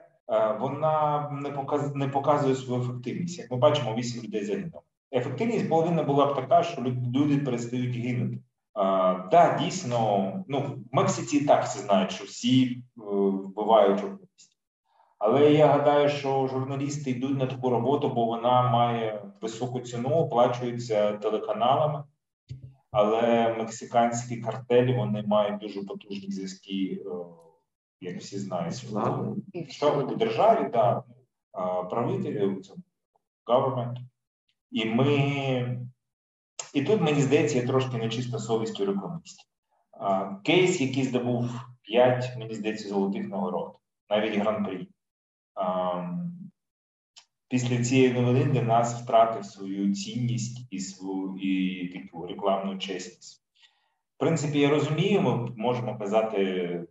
вона 0.60 1.30
не 1.42 1.50
показ, 1.50 1.96
не 1.96 2.08
показує 2.08 2.56
свою 2.56 2.82
ефективність. 2.82 3.40
Як 3.40 3.52
ми 3.52 3.58
бачимо, 3.58 3.96
вісім 3.98 4.24
людей 4.24 4.46
загинуло. 4.46 4.82
Ефективність 5.14 5.70
повинна 5.70 6.04
була 6.04 6.26
б 6.26 6.36
така, 6.36 6.64
що 6.64 6.82
люди 7.16 7.38
перестають 7.38 7.96
гинути. 7.96 8.38
Так, 8.76 9.28
да, 9.32 9.60
дійсно, 9.64 10.34
ну 10.48 10.60
в 10.60 10.96
Мексиці 10.96 11.38
і 11.38 11.46
так 11.46 11.64
всі 11.64 11.80
знають, 11.80 12.12
що 12.12 12.26
всі 12.26 12.82
е, 12.98 13.02
вбивають. 13.04 14.04
Але 15.18 15.54
я 15.54 15.68
гадаю, 15.68 16.10
що 16.10 16.48
журналісти 16.48 17.12
йдуть 17.12 17.38
на 17.38 17.46
таку 17.46 17.70
роботу, 17.70 18.10
бо 18.10 18.26
вона 18.26 18.72
має 18.72 19.32
високу 19.42 19.80
ціну, 19.80 20.10
оплачується 20.10 21.14
телеканалами. 21.14 22.04
Але 22.92 23.54
мексиканські 23.58 24.38
картелі 24.38 24.94
вони 24.94 25.24
мають 25.28 25.60
дуже 25.60 25.84
потужні 25.84 26.32
зв'язки, 26.32 27.04
е, 27.06 27.10
як 28.02 28.18
всі 28.18 28.40
знають, 28.40 28.86
що 29.70 30.08
у 30.12 30.16
державі 30.16 30.70
да, 30.74 31.04
правителі 31.90 32.62
government. 33.48 33.96
І 34.72 34.86
ми 34.86 35.88
і 36.74 36.82
тут 36.84 37.02
мені 37.02 37.22
здається, 37.22 37.58
є 37.58 37.68
трошки 37.68 37.98
нечиста 37.98 38.40
совість 38.40 38.80
у 38.80 38.86
рекламістів. 38.86 39.46
Кейс, 40.44 40.82
який 40.82 41.04
здобув 41.04 41.50
5, 41.82 42.38
мені 42.38 42.56
здається, 42.56 42.88
золотих 42.88 43.28
нагород, 43.28 43.76
навіть 44.10 44.36
гран-прі. 44.36 44.88
Після 47.48 47.84
цієї 47.84 48.14
новини 48.14 48.44
для 48.44 48.62
нас 48.62 49.02
втратив 49.02 49.46
свою 49.46 49.94
цінність 49.94 50.68
і 50.70 50.80
свою 50.80 51.38
і 51.38 51.88
таку 51.88 52.28
рекламну 52.28 52.78
чесність. 52.78 53.44
В 54.16 54.18
принципі, 54.18 54.60
я 54.60 54.70
розумію, 54.70 55.22
ми 55.22 55.50
можемо 55.58 55.98
казати, 55.98 56.84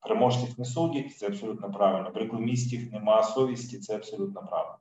переможців 0.00 0.58
не 0.58 0.64
судять, 0.64 1.16
це 1.16 1.26
абсолютно 1.26 1.72
правильно. 1.72 2.10
Рекламістів 2.14 2.92
нема 2.92 3.22
совісті, 3.22 3.78
це 3.78 3.96
абсолютно 3.96 4.46
правильно. 4.46 4.78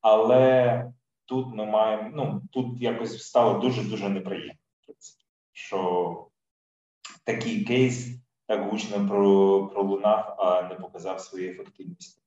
Але 0.00 0.92
тут 1.24 1.54
ми 1.54 1.66
маємо, 1.66 2.10
ну 2.14 2.42
тут 2.52 2.82
якось 2.82 3.22
стало 3.22 3.58
дуже-дуже 3.58 4.08
неприємно, 4.08 4.54
що 5.52 6.28
такий 7.24 7.64
кейс 7.64 8.20
так 8.46 8.70
гучно 8.70 9.08
пролунав, 9.74 10.36
а 10.38 10.62
не 10.62 10.74
показав 10.74 11.20
свої 11.20 11.48
ефективності. 11.48 12.22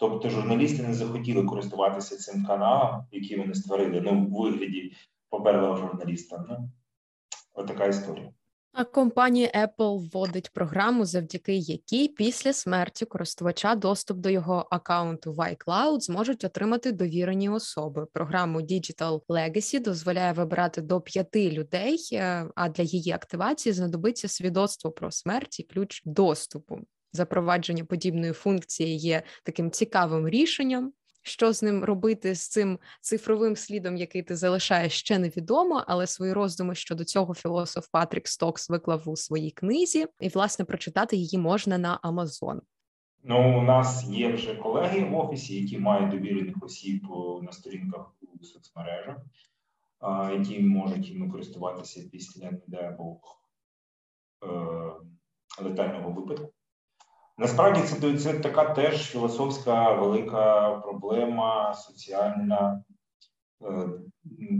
Тобто 0.00 0.30
журналісти 0.30 0.82
не 0.82 0.94
захотіли 0.94 1.44
користуватися 1.44 2.16
цим 2.16 2.44
каналом, 2.44 3.04
який 3.12 3.38
вони 3.38 3.54
створили, 3.54 4.00
ну, 4.00 4.20
в 4.20 4.30
вигляді 4.30 4.92
поберлого 5.28 5.76
журналіста. 5.76 6.44
Ну, 6.48 6.70
отака 7.52 7.86
історія. 7.86 8.32
А 8.72 8.84
компанія 8.84 9.50
Apple 9.54 10.10
вводить 10.12 10.52
програму, 10.52 11.04
завдяки 11.04 11.56
якій 11.56 12.08
після 12.08 12.52
смерті 12.52 13.04
користувача 13.04 13.74
доступ 13.74 14.18
до 14.18 14.30
його 14.30 14.68
аккаунту 14.70 15.32
в 15.32 15.38
iCloud 15.38 16.00
зможуть 16.00 16.44
отримати 16.44 16.92
довірені 16.92 17.48
особи. 17.48 18.06
Програму 18.12 18.60
Digital 18.60 19.20
Legacy 19.28 19.82
дозволяє 19.82 20.32
вибирати 20.32 20.82
до 20.82 21.00
п'яти 21.00 21.50
людей, 21.50 22.08
е, 22.12 22.46
а 22.54 22.68
для 22.68 22.82
її 22.84 23.12
активації 23.12 23.72
знадобиться 23.72 24.28
свідоцтво 24.28 24.90
про 24.90 25.10
смерть 25.10 25.60
і 25.60 25.62
ключ 25.62 26.02
доступу. 26.04 26.78
Запровадження 27.12 27.84
подібної 27.84 28.32
функції 28.32 28.96
є 28.96 29.22
таким 29.44 29.70
цікавим 29.70 30.28
рішенням. 30.28 30.92
Що 31.22 31.52
з 31.52 31.62
ним 31.62 31.84
робити 31.84 32.34
з 32.34 32.48
цим 32.48 32.78
цифровим 33.00 33.56
слідом, 33.56 33.96
який 33.96 34.22
ти 34.22 34.36
залишаєш, 34.36 34.92
ще 34.92 35.18
невідомо, 35.18 35.84
але 35.86 36.06
свої 36.06 36.32
роздуми 36.32 36.74
щодо 36.74 37.04
цього 37.04 37.34
філософ 37.34 37.88
Патрік 37.92 38.28
Стокс 38.28 38.70
виклав 38.70 39.08
у 39.08 39.16
своїй 39.16 39.50
книзі, 39.50 40.06
і 40.20 40.28
власне 40.28 40.64
прочитати 40.64 41.16
її 41.16 41.38
можна 41.38 41.78
на 41.78 41.98
Амазон. 42.02 42.60
Ну, 43.22 43.58
у 43.58 43.62
нас 43.62 44.04
є 44.08 44.32
вже 44.32 44.54
колеги 44.54 45.04
в 45.04 45.14
офісі, 45.14 45.60
які 45.60 45.78
мають 45.78 46.10
довірених 46.10 46.56
осіб 46.62 47.06
на 47.42 47.52
сторінках 47.52 48.14
у 48.40 48.44
соцмережах, 48.44 49.16
які 50.32 50.60
можуть 50.60 51.08
їм 51.08 51.30
користуватися 51.30 52.08
після 52.12 52.50
не 52.66 52.78
е, 52.78 52.96
летального 55.62 56.10
випадку. 56.10 56.52
Насправді 57.40 57.80
це 57.80 58.18
це 58.18 58.38
така 58.38 58.74
теж 58.74 59.10
філософська 59.10 59.92
велика 59.94 60.70
проблема 60.70 61.74
соціальна, 61.74 62.84
е, 63.62 63.88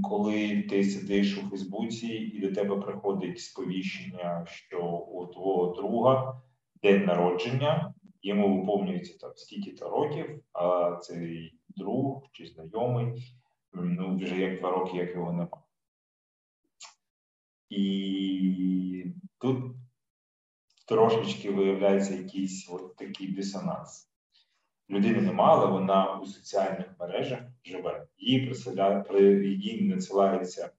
коли 0.03 0.63
ти 0.63 0.85
сидиш 0.85 1.39
у 1.39 1.49
Фейсбуці 1.49 2.07
і 2.07 2.41
до 2.41 2.55
тебе 2.55 2.77
приходить 2.77 3.41
сповіщення, 3.41 4.47
що 4.47 4.83
у 4.89 5.27
твого 5.27 5.75
друга 5.75 6.43
день 6.83 7.05
народження, 7.05 7.95
йому 8.23 8.61
виповнюється 8.61 9.19
там 9.19 9.33
стільки-то 9.37 9.89
років, 9.89 10.43
а 10.53 10.97
цей 10.97 11.55
друг 11.69 12.23
чи 12.33 12.47
знайомий, 12.47 13.35
ну 13.73 14.17
вже 14.17 14.41
як 14.41 14.61
два 14.61 14.71
роки, 14.71 14.97
як 14.97 15.15
його 15.15 15.33
нема. 15.33 15.63
І 17.71 19.05
тут 19.39 19.59
трошечки 20.91 21.51
виявляється 21.51 22.15
якийсь 22.15 22.71
от 22.71 22.97
такий 22.97 23.29
дисонанс. 23.29 24.11
Людини 24.91 25.21
нема, 25.21 25.45
але 25.45 25.67
вона 25.67 26.19
у 26.19 26.27
соціальних 26.27 26.87
мережах 27.01 27.41
живе. 27.65 28.07
Їй 28.19 28.47
присиля... 28.47 29.05
їй 29.43 29.89
надсилається 29.89 30.71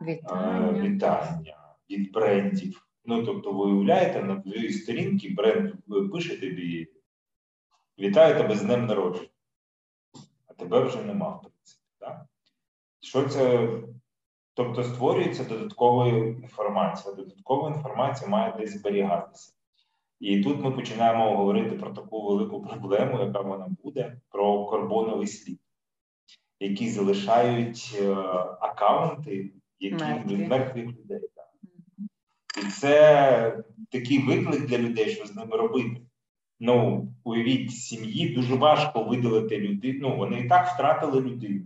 вітання. 0.00 0.68
Е, 0.68 0.80
вітання 0.80 1.56
від 1.90 2.12
брендів. 2.12 2.86
Ну, 3.04 3.24
тобто, 3.24 3.52
ви 3.52 3.64
уявляєте, 3.64 4.22
на 4.22 4.40
твоїй 4.40 4.72
сторінці 4.72 5.30
бренд 5.30 5.72
пише 6.12 6.40
тобі 6.40 6.88
Вітаю 7.98 8.38
тебе 8.38 8.54
з 8.56 8.62
днем 8.62 8.86
народження, 8.86 9.28
а 10.46 10.52
тебе 10.52 10.80
вже 10.80 11.02
нема, 11.02 11.28
в 11.28 11.40
принципі. 11.40 11.82
Так? 11.98 12.26
Що 13.00 13.28
це? 13.28 13.68
Тобто 14.54 14.84
створюється 14.84 15.44
додаткова 15.44 16.08
інформація. 16.08 17.14
Додаткова 17.14 17.68
інформація 17.68 18.30
має 18.30 18.54
десь 18.58 18.78
зберігатися. 18.78 19.55
І 20.20 20.40
тут 20.40 20.60
ми 20.60 20.70
починаємо 20.70 21.36
говорити 21.36 21.76
про 21.76 21.90
таку 21.90 22.22
велику 22.28 22.62
проблему, 22.62 23.20
яка 23.20 23.40
вона 23.40 23.68
буде, 23.84 24.16
про 24.28 24.66
карбоновий 24.66 25.26
слід, 25.26 25.60
які 26.60 26.88
залишають 26.88 27.98
е, 28.00 28.14
аккаунти, 28.60 29.52
які 29.80 30.04
від 30.26 30.48
мертвих 30.48 30.86
людей. 30.86 31.20
Так. 31.34 31.48
І 32.64 32.70
це 32.70 33.64
такий 33.90 34.18
виклик 34.18 34.66
для 34.66 34.78
людей, 34.78 35.10
що 35.10 35.26
з 35.26 35.36
ними 35.36 35.56
робити. 35.56 36.00
Ну, 36.60 37.08
уявіть, 37.24 37.70
сім'ї 37.70 38.28
дуже 38.28 38.54
важко 38.54 39.02
видалити 39.04 39.58
людину. 39.58 39.98
Ну, 40.00 40.16
вони 40.16 40.40
і 40.40 40.48
так 40.48 40.68
втратили 40.68 41.20
людину. 41.20 41.64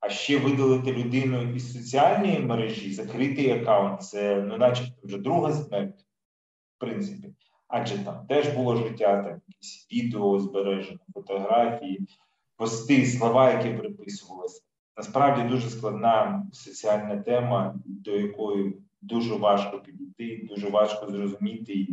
А 0.00 0.08
ще 0.08 0.38
видалити 0.38 0.92
людину 0.92 1.54
із 1.54 1.72
соціальної 1.72 2.38
мережі, 2.38 2.92
закритий 2.92 3.50
аккаунт, 3.50 4.02
це 4.02 4.42
ну, 4.42 4.58
начебто 4.58 4.94
вже 5.02 5.18
друга 5.18 5.52
смерть, 5.52 6.00
в 6.76 6.80
принципі 6.80 7.28
адже 7.72 8.04
там 8.04 8.26
теж 8.28 8.48
було 8.48 8.76
життя, 8.76 9.22
там 9.22 9.40
якісь 9.48 9.86
відео 9.92 10.40
збережені, 10.40 10.98
фотографії, 11.14 12.06
пости, 12.56 13.06
слова, 13.06 13.50
які 13.52 13.70
приписувалися. 13.70 14.62
Насправді 14.96 15.48
дуже 15.48 15.70
складна 15.70 16.46
соціальна 16.52 17.16
тема, 17.16 17.74
до 17.84 18.10
якої 18.10 18.76
дуже 19.02 19.34
важко 19.34 19.78
підійти, 19.78 20.46
дуже 20.48 20.70
важко 20.70 21.10
зрозуміти. 21.10 21.86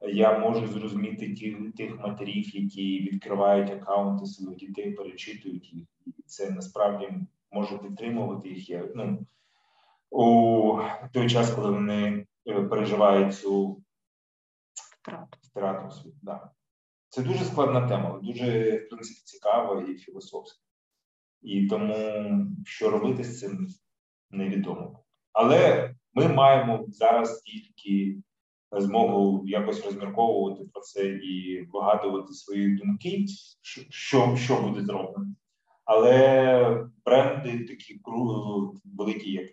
Я 0.00 0.38
можу 0.38 0.66
зрозуміти 0.66 1.34
ті, 1.34 1.56
тих 1.76 2.00
матерів, 2.00 2.56
які 2.56 3.00
відкривають 3.00 3.70
аккаунти 3.70 4.26
своїх 4.26 4.58
дітей, 4.58 4.92
перечитують 4.92 5.74
їх. 5.74 5.86
І 6.06 6.22
це 6.26 6.50
насправді 6.50 7.08
може 7.52 7.78
підтримувати 7.78 8.48
їх. 8.48 8.70
Я, 8.70 8.88
ну, 8.94 9.26
У 10.10 10.78
той 11.12 11.28
час, 11.28 11.50
коли 11.50 11.70
вони 11.70 12.26
е, 12.48 12.62
переживають 12.62 13.34
цю 13.34 13.82
втрату. 15.06 15.38
Втрату 15.42 15.90
світу, 15.90 16.18
да. 16.22 16.50
Це 17.08 17.22
дуже 17.22 17.44
складна 17.44 17.88
тема, 17.88 18.20
дуже 18.22 18.76
в 18.76 18.88
принципі 18.88 19.20
цікава 19.24 19.82
і 19.82 19.94
філософська. 19.94 20.62
І 21.42 21.66
тому 21.66 22.46
що 22.64 22.90
робити 22.90 23.24
з 23.24 23.40
цим 23.40 23.68
невідомо. 24.30 25.04
Але 25.32 25.94
ми 26.14 26.28
маємо 26.28 26.84
зараз 26.88 27.40
тільки 27.40 28.22
змогу 28.72 29.42
якось 29.46 29.84
розмірковувати 29.84 30.64
про 30.64 30.82
це 30.82 31.06
і 31.06 31.66
вигадувати 31.72 32.32
свої 32.32 32.76
думки, 32.76 33.26
що 33.90 34.36
що 34.36 34.62
буде 34.62 34.84
зроблено. 34.84 35.34
Але 35.84 36.86
бренди 37.04 37.64
такі 37.64 38.00
великі, 38.84 39.32
як 39.32 39.50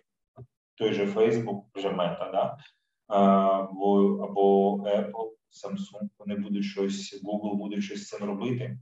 той 0.74 0.92
же 0.92 1.06
Facebook, 1.06 1.62
вже 1.74 1.90
мета, 1.90 2.30
да? 2.32 2.58
Або, 3.06 4.18
або 4.18 4.76
Apple, 4.78 5.30
Samsung, 5.64 6.08
вони 6.18 6.36
будуть 6.36 6.64
щось, 6.64 7.22
Google 7.24 7.54
буде 7.54 7.80
щось 7.80 8.02
з 8.02 8.08
цим 8.08 8.26
робити. 8.26 8.78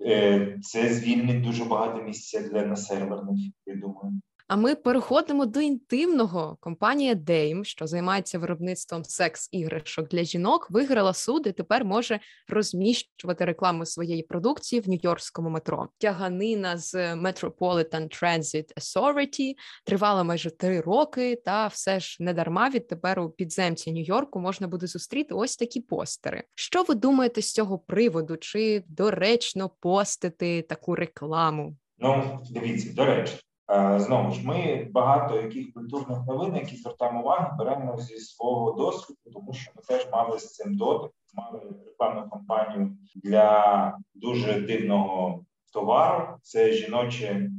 Е, 0.00 0.58
це 0.62 0.94
звільнить 0.94 1.42
дуже 1.42 1.64
багато 1.64 2.02
місця 2.02 2.48
для 2.48 2.66
на 2.66 2.76
серверних, 2.76 3.38
я 3.66 3.74
думаю. 3.74 4.20
А 4.48 4.56
ми 4.56 4.74
переходимо 4.74 5.46
до 5.46 5.60
інтимного. 5.60 6.56
Компанія 6.60 7.14
Dame, 7.14 7.64
що 7.64 7.86
займається 7.86 8.38
виробництвом 8.38 9.04
секс-іграшок 9.04 10.08
для 10.08 10.24
жінок, 10.24 10.70
виграла 10.70 11.14
суд 11.14 11.46
і 11.46 11.52
тепер 11.52 11.84
може 11.84 12.20
розміщувати 12.48 13.44
рекламу 13.44 13.86
своєї 13.86 14.22
продукції 14.22 14.80
в 14.80 14.88
Нью-Йоркському 14.88 15.48
метро. 15.48 15.88
Тяганина 15.98 16.76
з 16.76 16.94
Metropolitan 17.14 18.22
Transit 18.22 18.74
Authority 18.76 19.54
тривала 19.84 20.24
майже 20.24 20.50
три 20.50 20.80
роки, 20.80 21.42
та 21.44 21.66
все 21.66 22.00
ж 22.00 22.16
не 22.20 22.34
дарма 22.34 22.70
відтепер 22.70 23.20
у 23.20 23.30
підземці 23.30 23.92
Нью-Йорку 23.92 24.40
можна 24.40 24.68
буде 24.68 24.86
зустріти 24.86 25.34
ось 25.34 25.56
такі 25.56 25.80
постери. 25.80 26.44
Що 26.54 26.82
ви 26.82 26.94
думаєте 26.94 27.42
з 27.42 27.52
цього 27.52 27.78
приводу? 27.78 28.36
Чи 28.36 28.84
доречно 28.88 29.70
постити 29.80 30.62
таку 30.62 30.94
рекламу? 30.94 31.76
Ну, 31.98 32.40
дивіться, 32.50 32.92
до 32.92 33.04
речі, 33.04 33.34
знову 33.96 34.32
ж 34.32 34.46
ми 34.46 34.88
багато 34.92 35.36
яких 35.36 35.72
культурних 35.72 36.18
новин, 36.26 36.56
які 36.56 36.76
звертаємо 36.76 37.20
увагу, 37.20 37.56
беремо 37.58 37.96
зі 37.98 38.16
свого 38.16 38.72
досвіду, 38.72 39.20
тому 39.32 39.52
що 39.52 39.72
ми 39.76 39.82
теж 39.82 40.08
мали 40.12 40.38
з 40.38 40.54
цим 40.54 40.76
дотик, 40.76 41.12
мали 41.34 41.60
рекламну 41.86 42.30
кампанію 42.30 42.96
для 43.14 43.98
дуже 44.14 44.60
дивного 44.60 45.44
товару. 45.72 46.38
Це 46.42 46.72
жіноче, 46.72 47.50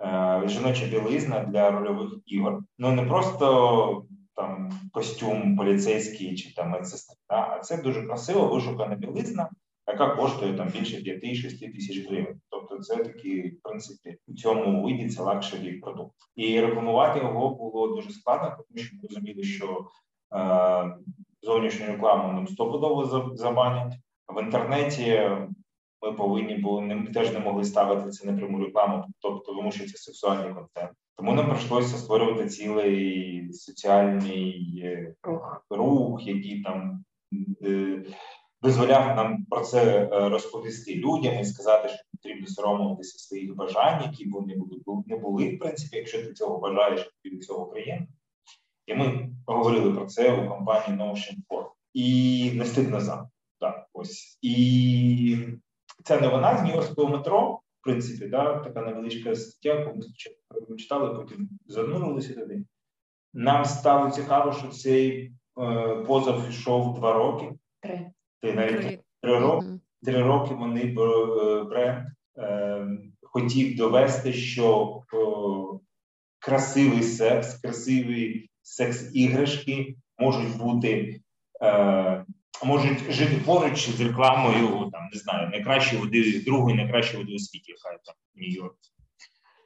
е, 0.00 0.42
жіноча 0.46 0.86
білизна 0.86 1.44
для 1.44 1.70
рольових 1.70 2.12
ігор. 2.26 2.60
Ну 2.78 2.92
не 2.92 3.02
просто 3.02 4.04
там 4.36 4.70
костюм 4.92 5.56
поліцейський 5.56 6.36
чи 6.36 6.54
там 6.54 6.70
медсестра, 6.70 7.16
а 7.30 7.58
це 7.58 7.82
дуже 7.82 8.02
красиво 8.02 8.46
вишукана 8.46 8.94
білизна 8.94 9.48
яка 9.88 10.16
коштує 10.16 10.54
там 10.54 10.68
більше 10.68 10.96
5-6 10.96 11.72
тисяч 11.72 12.06
гривень. 12.06 12.40
Це 12.80 12.96
такий, 12.96 13.50
в 13.50 13.62
принципі, 13.62 14.18
у 14.28 14.34
цьому 14.34 14.82
виді 14.82 15.08
це 15.08 15.22
лакшері 15.22 15.72
продукт. 15.72 16.14
І 16.36 16.60
рекламувати 16.60 17.18
його 17.18 17.54
було 17.54 17.88
дуже 17.88 18.10
складно, 18.10 18.56
тому 18.56 18.84
що 18.84 18.96
ми 18.96 19.02
розуміли, 19.08 19.42
що 19.42 19.86
е, 20.34 20.96
зовнішню 21.42 21.86
рекламу 21.86 22.32
нам 22.32 22.48
стопудово 22.48 23.32
забанять 23.34 23.94
в 24.28 24.42
інтернеті. 24.42 25.30
Ми 26.02 26.12
повинні 26.12 26.54
були 26.54 26.82
ми 26.82 27.06
теж 27.06 27.32
не 27.32 27.38
могли 27.38 27.64
ставити 27.64 28.10
це 28.10 28.30
непряму 28.30 28.64
рекламу, 28.64 29.04
тобто 29.20 29.52
тому 29.52 29.72
що 29.72 29.84
це 29.84 29.96
сексуальний 29.96 30.54
контент. 30.54 30.90
Тому 31.16 31.32
нам 31.34 31.50
прийшлося 31.50 31.96
створювати 31.96 32.48
цілий 32.48 33.52
соціальний 33.52 34.80
е, 34.84 35.14
рух, 35.22 35.66
рух 35.70 36.26
який 36.26 36.62
там 36.62 37.04
е, 37.62 38.04
дозволяв 38.62 39.16
нам 39.16 39.44
про 39.50 39.60
це 39.60 40.02
е, 40.12 40.28
розповісти 40.28 40.94
людям 40.94 41.40
і 41.40 41.44
сказати, 41.44 41.88
що 41.88 41.98
потрібно 42.22 42.46
соромитися 42.46 43.18
своїх 43.18 43.54
бажань, 43.54 44.02
які 44.02 44.26
б 44.26 44.32
вони 44.32 44.56
не 45.06 45.16
були, 45.16 45.56
в 45.56 45.58
принципі, 45.58 45.96
якщо 45.96 46.22
ти 46.22 46.32
цього 46.32 46.58
бажаєш, 46.58 47.12
тобі 47.22 47.36
від 47.36 47.44
цього 47.44 47.66
приємно. 47.66 48.06
І 48.86 48.94
ми 48.94 49.30
поговорили 49.46 49.92
про 49.92 50.06
це 50.06 50.32
у 50.32 50.48
компанії 50.48 51.02
Notion 51.02 51.36
4. 51.50 51.64
І 51.94 52.50
не 52.54 52.64
стидно 52.64 53.00
за. 53.00 53.28
Так, 53.60 53.88
ось. 53.92 54.38
І 54.42 55.38
це 56.04 56.20
не 56.20 56.28
вона 56.28 56.56
з 56.56 56.62
Нью-Йоркського 56.62 57.08
метро, 57.08 57.60
в 57.80 57.84
принципі, 57.84 58.26
да, 58.26 58.58
така 58.58 58.82
невеличка 58.82 59.34
стаття, 59.34 59.78
яку 59.78 59.96
ми 59.96 60.02
спочатку 60.02 60.76
читали, 60.76 61.14
потім 61.14 61.48
занурилися 61.66 62.34
туди. 62.34 62.64
Нам 63.34 63.64
стало 63.64 64.10
цікаво, 64.10 64.52
що 64.52 64.68
цей 64.68 65.32
е, 65.60 65.94
позов 66.06 66.48
йшов 66.48 66.94
два 66.94 67.12
роки. 67.12 67.52
Три. 67.80 68.10
Ти 68.40 68.52
навіть 68.52 69.00
три 69.22 69.38
роки 69.38 69.77
три 70.04 70.22
роки 70.22 70.54
вони 70.54 70.80
е, 70.80 71.64
бренд 71.64 72.06
е, 72.38 72.86
хотів 73.22 73.76
довести, 73.76 74.32
що 74.32 74.94
красивий 76.38 77.02
секс, 77.02 77.54
красиві 77.54 78.48
секс-іграшки 78.62 79.94
можуть 80.18 80.56
бути, 80.56 81.20
е, 81.62 82.24
можуть 82.64 83.12
жити 83.12 83.40
поруч 83.46 83.88
з 83.88 84.00
рекламою, 84.00 84.90
там 84.92 85.08
не 85.12 85.18
знаю, 85.20 85.48
найкращої 85.48 86.02
води 86.02 86.40
другої, 86.40 86.76
найкращої 86.76 87.22
води 87.22 87.34
у 87.34 87.38
світі, 87.38 87.74
хай 87.82 87.98
там 88.04 88.14
Нью-Йорк. 88.36 88.74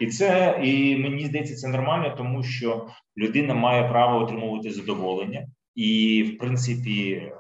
І 0.01 0.07
це 0.07 0.61
і 0.65 0.97
мені 0.97 1.27
здається, 1.27 1.57
це 1.57 1.69
нормально, 1.69 2.15
тому 2.19 2.43
що 2.43 2.89
людина 3.17 3.55
має 3.55 3.89
право 3.89 4.25
отримувати 4.25 4.71
задоволення. 4.71 5.47
І, 5.75 6.23
в 6.23 6.39
принципі, 6.39 7.13
е, 7.13 7.33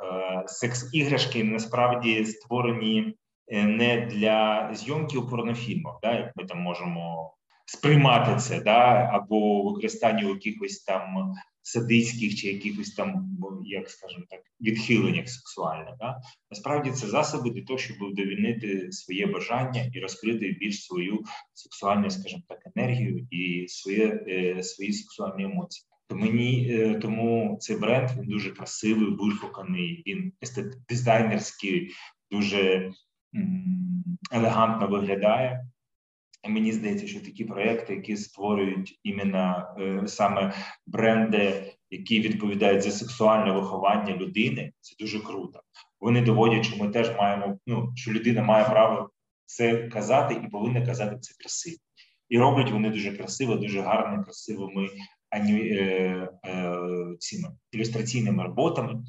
секс-іграшки 0.47 1.45
насправді 1.45 2.25
створені 2.25 3.14
е, 3.49 3.64
не 3.64 4.07
для 4.07 4.71
зйомки 4.75 5.18
у 5.18 5.29
порнофільмах, 5.29 5.99
да, 6.03 6.12
як 6.18 6.33
ми 6.37 6.45
там 6.45 6.59
можемо 6.59 7.35
сприймати 7.66 8.37
це, 8.37 8.61
да, 8.61 9.11
або 9.12 9.62
використання 9.62 10.29
якихось 10.29 10.79
там 10.79 11.35
садистських 11.62 12.35
чи 12.35 12.49
якихось 12.49 12.95
там, 12.95 13.38
як 13.64 13.90
скажемо 13.90 14.25
так, 14.31 14.40
відхиленнях 14.61 15.29
сексуальних. 15.29 15.95
Да. 15.99 16.21
Насправді 16.51 16.90
це 16.90 17.07
засоби 17.07 17.51
для 17.51 17.62
того, 17.62 17.79
щоб 17.79 17.97
вдовільнити 17.97 18.92
своє 18.92 19.27
бажання 19.27 19.90
і 19.92 20.01
розкрити 20.01 20.57
більш 20.61 20.85
свою 20.85 21.25
сексуальну, 21.55 22.11
скажімо 22.11 22.42
так, 22.49 22.59
енергію 22.77 23.27
і 23.31 23.68
своє, 23.68 24.25
е, 24.29 24.62
свої 24.62 24.92
сексуальні 24.92 25.45
емоції. 25.45 25.91
То 26.12 26.18
мені 26.18 26.68
е, 26.70 26.94
тому 26.94 27.57
цей 27.61 27.77
бренд 27.77 28.11
він 28.16 28.25
дуже 28.25 28.51
красивий, 28.51 29.16
вишуканий, 29.18 30.03
він 30.07 30.33
дизайнерський, 30.88 31.90
дуже 32.31 32.92
елегантно 34.33 34.88
виглядає. 34.88 35.66
І 36.44 36.48
мені 36.48 36.72
здається, 36.72 37.07
що 37.07 37.20
такі 37.20 37.44
проекти, 37.44 37.94
які 37.94 38.16
створюють 38.16 39.01
іменно 39.03 39.75
е, 39.81 40.03
саме 40.07 40.55
бренди, 40.87 41.72
які 41.90 42.20
відповідають 42.20 42.83
за 42.83 42.90
сексуальне 42.90 43.53
виховання 43.53 44.16
людини, 44.16 44.72
це 44.81 44.96
дуже 45.01 45.20
круто. 45.20 45.61
Вони 46.01 46.22
доводять, 46.22 46.64
що 46.64 46.85
ми 46.85 46.88
теж 46.88 47.16
маємо. 47.16 47.59
Ну 47.66 47.92
що 47.96 48.12
людина 48.12 48.42
має 48.42 48.64
право 48.64 49.11
це 49.46 49.88
казати 49.88 50.40
і 50.44 50.48
повинна 50.48 50.87
казати 50.87 51.18
це 51.20 51.35
красиво. 51.40 51.77
І 52.29 52.38
роблять 52.38 52.70
вони 52.70 52.90
дуже 52.90 53.16
красиво, 53.16 53.55
дуже 53.55 53.81
гарно, 53.81 54.25
красивими 54.25 54.88
цими 57.18 57.49
ілюстраційними 57.73 58.42
роботами, 58.42 59.03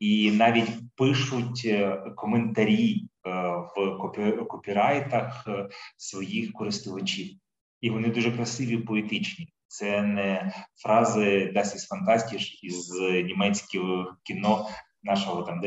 і 0.00 0.30
навіть 0.30 0.70
пишуть 0.96 1.62
е, 1.64 1.96
коментарі 2.16 3.08
е, 3.26 3.30
в 3.76 3.98
копі, 4.00 4.32
копірайтах 4.32 5.44
е, 5.48 5.68
своїх 5.96 6.52
користувачів, 6.52 7.36
і 7.80 7.90
вони 7.90 8.08
дуже 8.08 8.32
красиві, 8.32 8.76
поетичні. 8.76 9.48
Це 9.66 10.02
не 10.02 10.52
фрази 10.76 11.52
Das 11.56 11.64
ist 11.64 11.88
fantastisch 11.90 12.58
із 12.62 12.90
німецького 13.24 14.16
кіно 14.22 14.68
нашого 15.02 15.42
там 15.42 15.60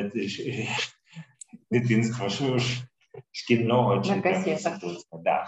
дитинства, 1.71 2.29
шкільного 3.31 4.01
чи 4.01 4.09
там, 4.09 5.23
да. 5.23 5.45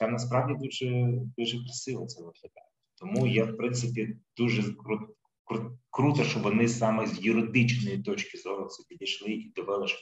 Там 0.00 0.12
насправді 0.12 0.54
дуже 0.64 1.08
дуже 1.38 1.64
красиво 1.64 2.06
це 2.06 2.22
виглядає. 2.22 2.65
Тому 2.98 3.26
я, 3.26 3.44
в 3.44 3.56
принципі, 3.56 4.16
дуже 4.36 4.62
кру, 4.62 5.08
кру, 5.44 5.78
круто, 5.90 6.24
що 6.24 6.40
вони 6.40 6.68
саме 6.68 7.06
з 7.06 7.24
юридичної 7.24 7.98
точки 7.98 8.38
зору 8.38 8.66
це 8.66 8.82
підійшли 8.88 9.30
і 9.30 9.52
довели, 9.56 9.88
що 9.88 9.98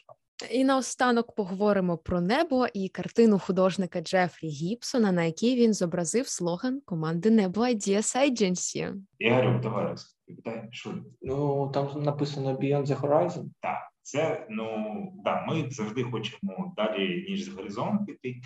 і 0.51 0.65
наостанок 0.65 1.35
поговоримо 1.35 1.99
про 1.99 2.21
небо 2.21 2.67
і 2.75 2.89
картину 2.89 3.39
художника 3.39 4.01
Джефрі 4.01 4.49
Гібсона, 4.49 5.13
на 5.13 5.25
якій 5.25 5.57
він 5.57 5.75
зобразив 5.75 6.29
слоган 6.29 6.81
команди 6.85 7.31
Небо 7.31 7.61
Ideas 7.61 8.17
Agency. 8.17 8.95
Ігорю, 9.19 9.61
давай 9.63 9.87
розповідай, 9.87 10.69
що 10.71 10.95
ну 11.23 11.71
там 11.75 12.03
написано 12.03 12.53
Beyond 12.53 12.87
the 12.87 13.01
Horizon. 13.01 13.45
Так, 13.61 13.79
це 14.03 14.47
ну 14.51 14.67
да, 15.25 15.47
ми 15.49 15.71
завжди 15.71 16.03
хочемо 16.03 16.75
далі 16.77 17.27
ніж 17.29 17.45
з 17.45 17.49
горизонт 17.49 18.07
піти. 18.07 18.41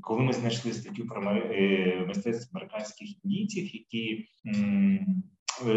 Коли 0.00 0.22
ми 0.22 0.32
знайшли 0.32 0.72
статтю 0.72 1.06
про 1.06 1.32
е, 1.32 2.04
мистецтво 2.08 2.58
американських 2.58 3.24
індійців, 3.24 3.74
які 3.74 4.28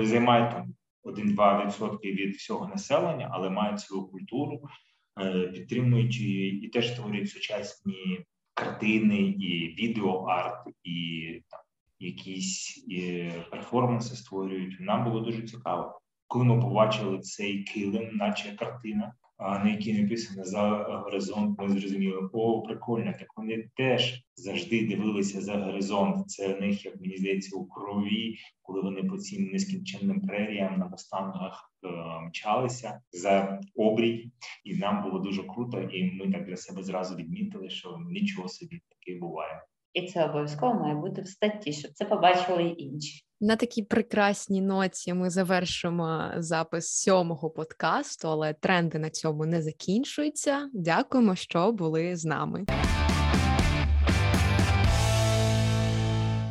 займають 0.03 0.51
там 0.51 0.73
1-2% 1.03 1.99
від 2.01 2.35
всього 2.35 2.67
населення, 2.67 3.29
але 3.31 3.49
мають 3.49 3.79
свою 3.79 4.03
культуру, 4.03 4.61
е, 5.21 5.47
підтримують 5.47 6.21
і 6.21 6.69
теж 6.73 6.93
створюють 6.93 7.29
сучасні 7.29 8.25
картини, 8.53 9.17
і 9.21 9.75
відеоарт, 9.79 10.67
і 10.83 11.41
там 11.49 11.59
якісь 11.99 12.85
і 12.87 13.29
перформанси 13.51 14.15
створюють. 14.15 14.79
Нам 14.79 15.03
було 15.03 15.19
дуже 15.19 15.41
цікаво. 15.41 15.99
Коли 16.27 16.45
ми 16.45 16.61
побачили 16.61 17.19
цей 17.19 17.63
килим, 17.63 18.15
наче 18.15 18.55
картина, 18.55 19.13
на 19.39 19.69
якій 19.69 20.01
написано 20.01 20.43
за 20.43 20.61
горизонт, 21.05 21.59
ми 21.59 21.69
зрозуміли, 21.69 22.29
о, 22.33 22.61
прикольно, 22.61 23.13
так 23.19 23.27
вони 23.37 23.69
теж 23.75 24.23
завжди 24.35 24.87
дивилися 24.87 25.41
за 25.41 25.57
горизонт. 25.57 26.29
Це 26.29 26.53
в 26.53 26.61
них, 26.61 26.85
як 26.85 27.01
мені 27.01 27.17
здається, 27.17 27.57
у 27.57 27.65
крові, 27.65 28.37
коли 28.61 28.81
вони 28.81 29.03
по 29.03 29.17
цим 29.17 29.45
нескінченним 29.45 30.21
преріям 30.21 30.79
на 30.79 30.87
мустангах 30.87 31.73
е, 31.83 31.87
мчалися 32.27 33.01
за 33.11 33.61
обрій, 33.75 34.31
і 34.63 34.75
нам 34.75 35.03
було 35.03 35.19
дуже 35.19 35.43
круто. 35.43 35.81
І 35.81 36.11
ми 36.11 36.31
так 36.31 36.45
для 36.45 36.57
себе 36.57 36.83
зразу 36.83 37.15
відмітили, 37.15 37.69
що 37.69 37.97
нічого 38.09 38.47
собі 38.47 38.81
таке 38.89 39.19
буває. 39.19 39.61
і 39.93 40.07
це 40.07 40.25
обов'язково 40.25 40.73
має 40.73 40.95
бути 40.95 41.21
в 41.21 41.27
статті, 41.27 41.73
щоб 41.73 41.91
це 41.91 42.05
побачили 42.05 42.63
й 42.63 42.75
інші. 42.77 43.24
На 43.41 43.55
такій 43.55 43.83
прекрасній 43.83 44.61
ноті 44.61 45.13
ми 45.13 45.29
завершимо 45.29 46.31
запис 46.37 47.01
сьомого 47.01 47.49
подкасту, 47.49 48.27
але 48.27 48.53
тренди 48.53 48.99
на 48.99 49.09
цьому 49.09 49.45
не 49.45 49.61
закінчуються. 49.61 50.69
Дякуємо, 50.73 51.35
що 51.35 51.71
були 51.71 52.15
з 52.15 52.25
нами. 52.25 52.65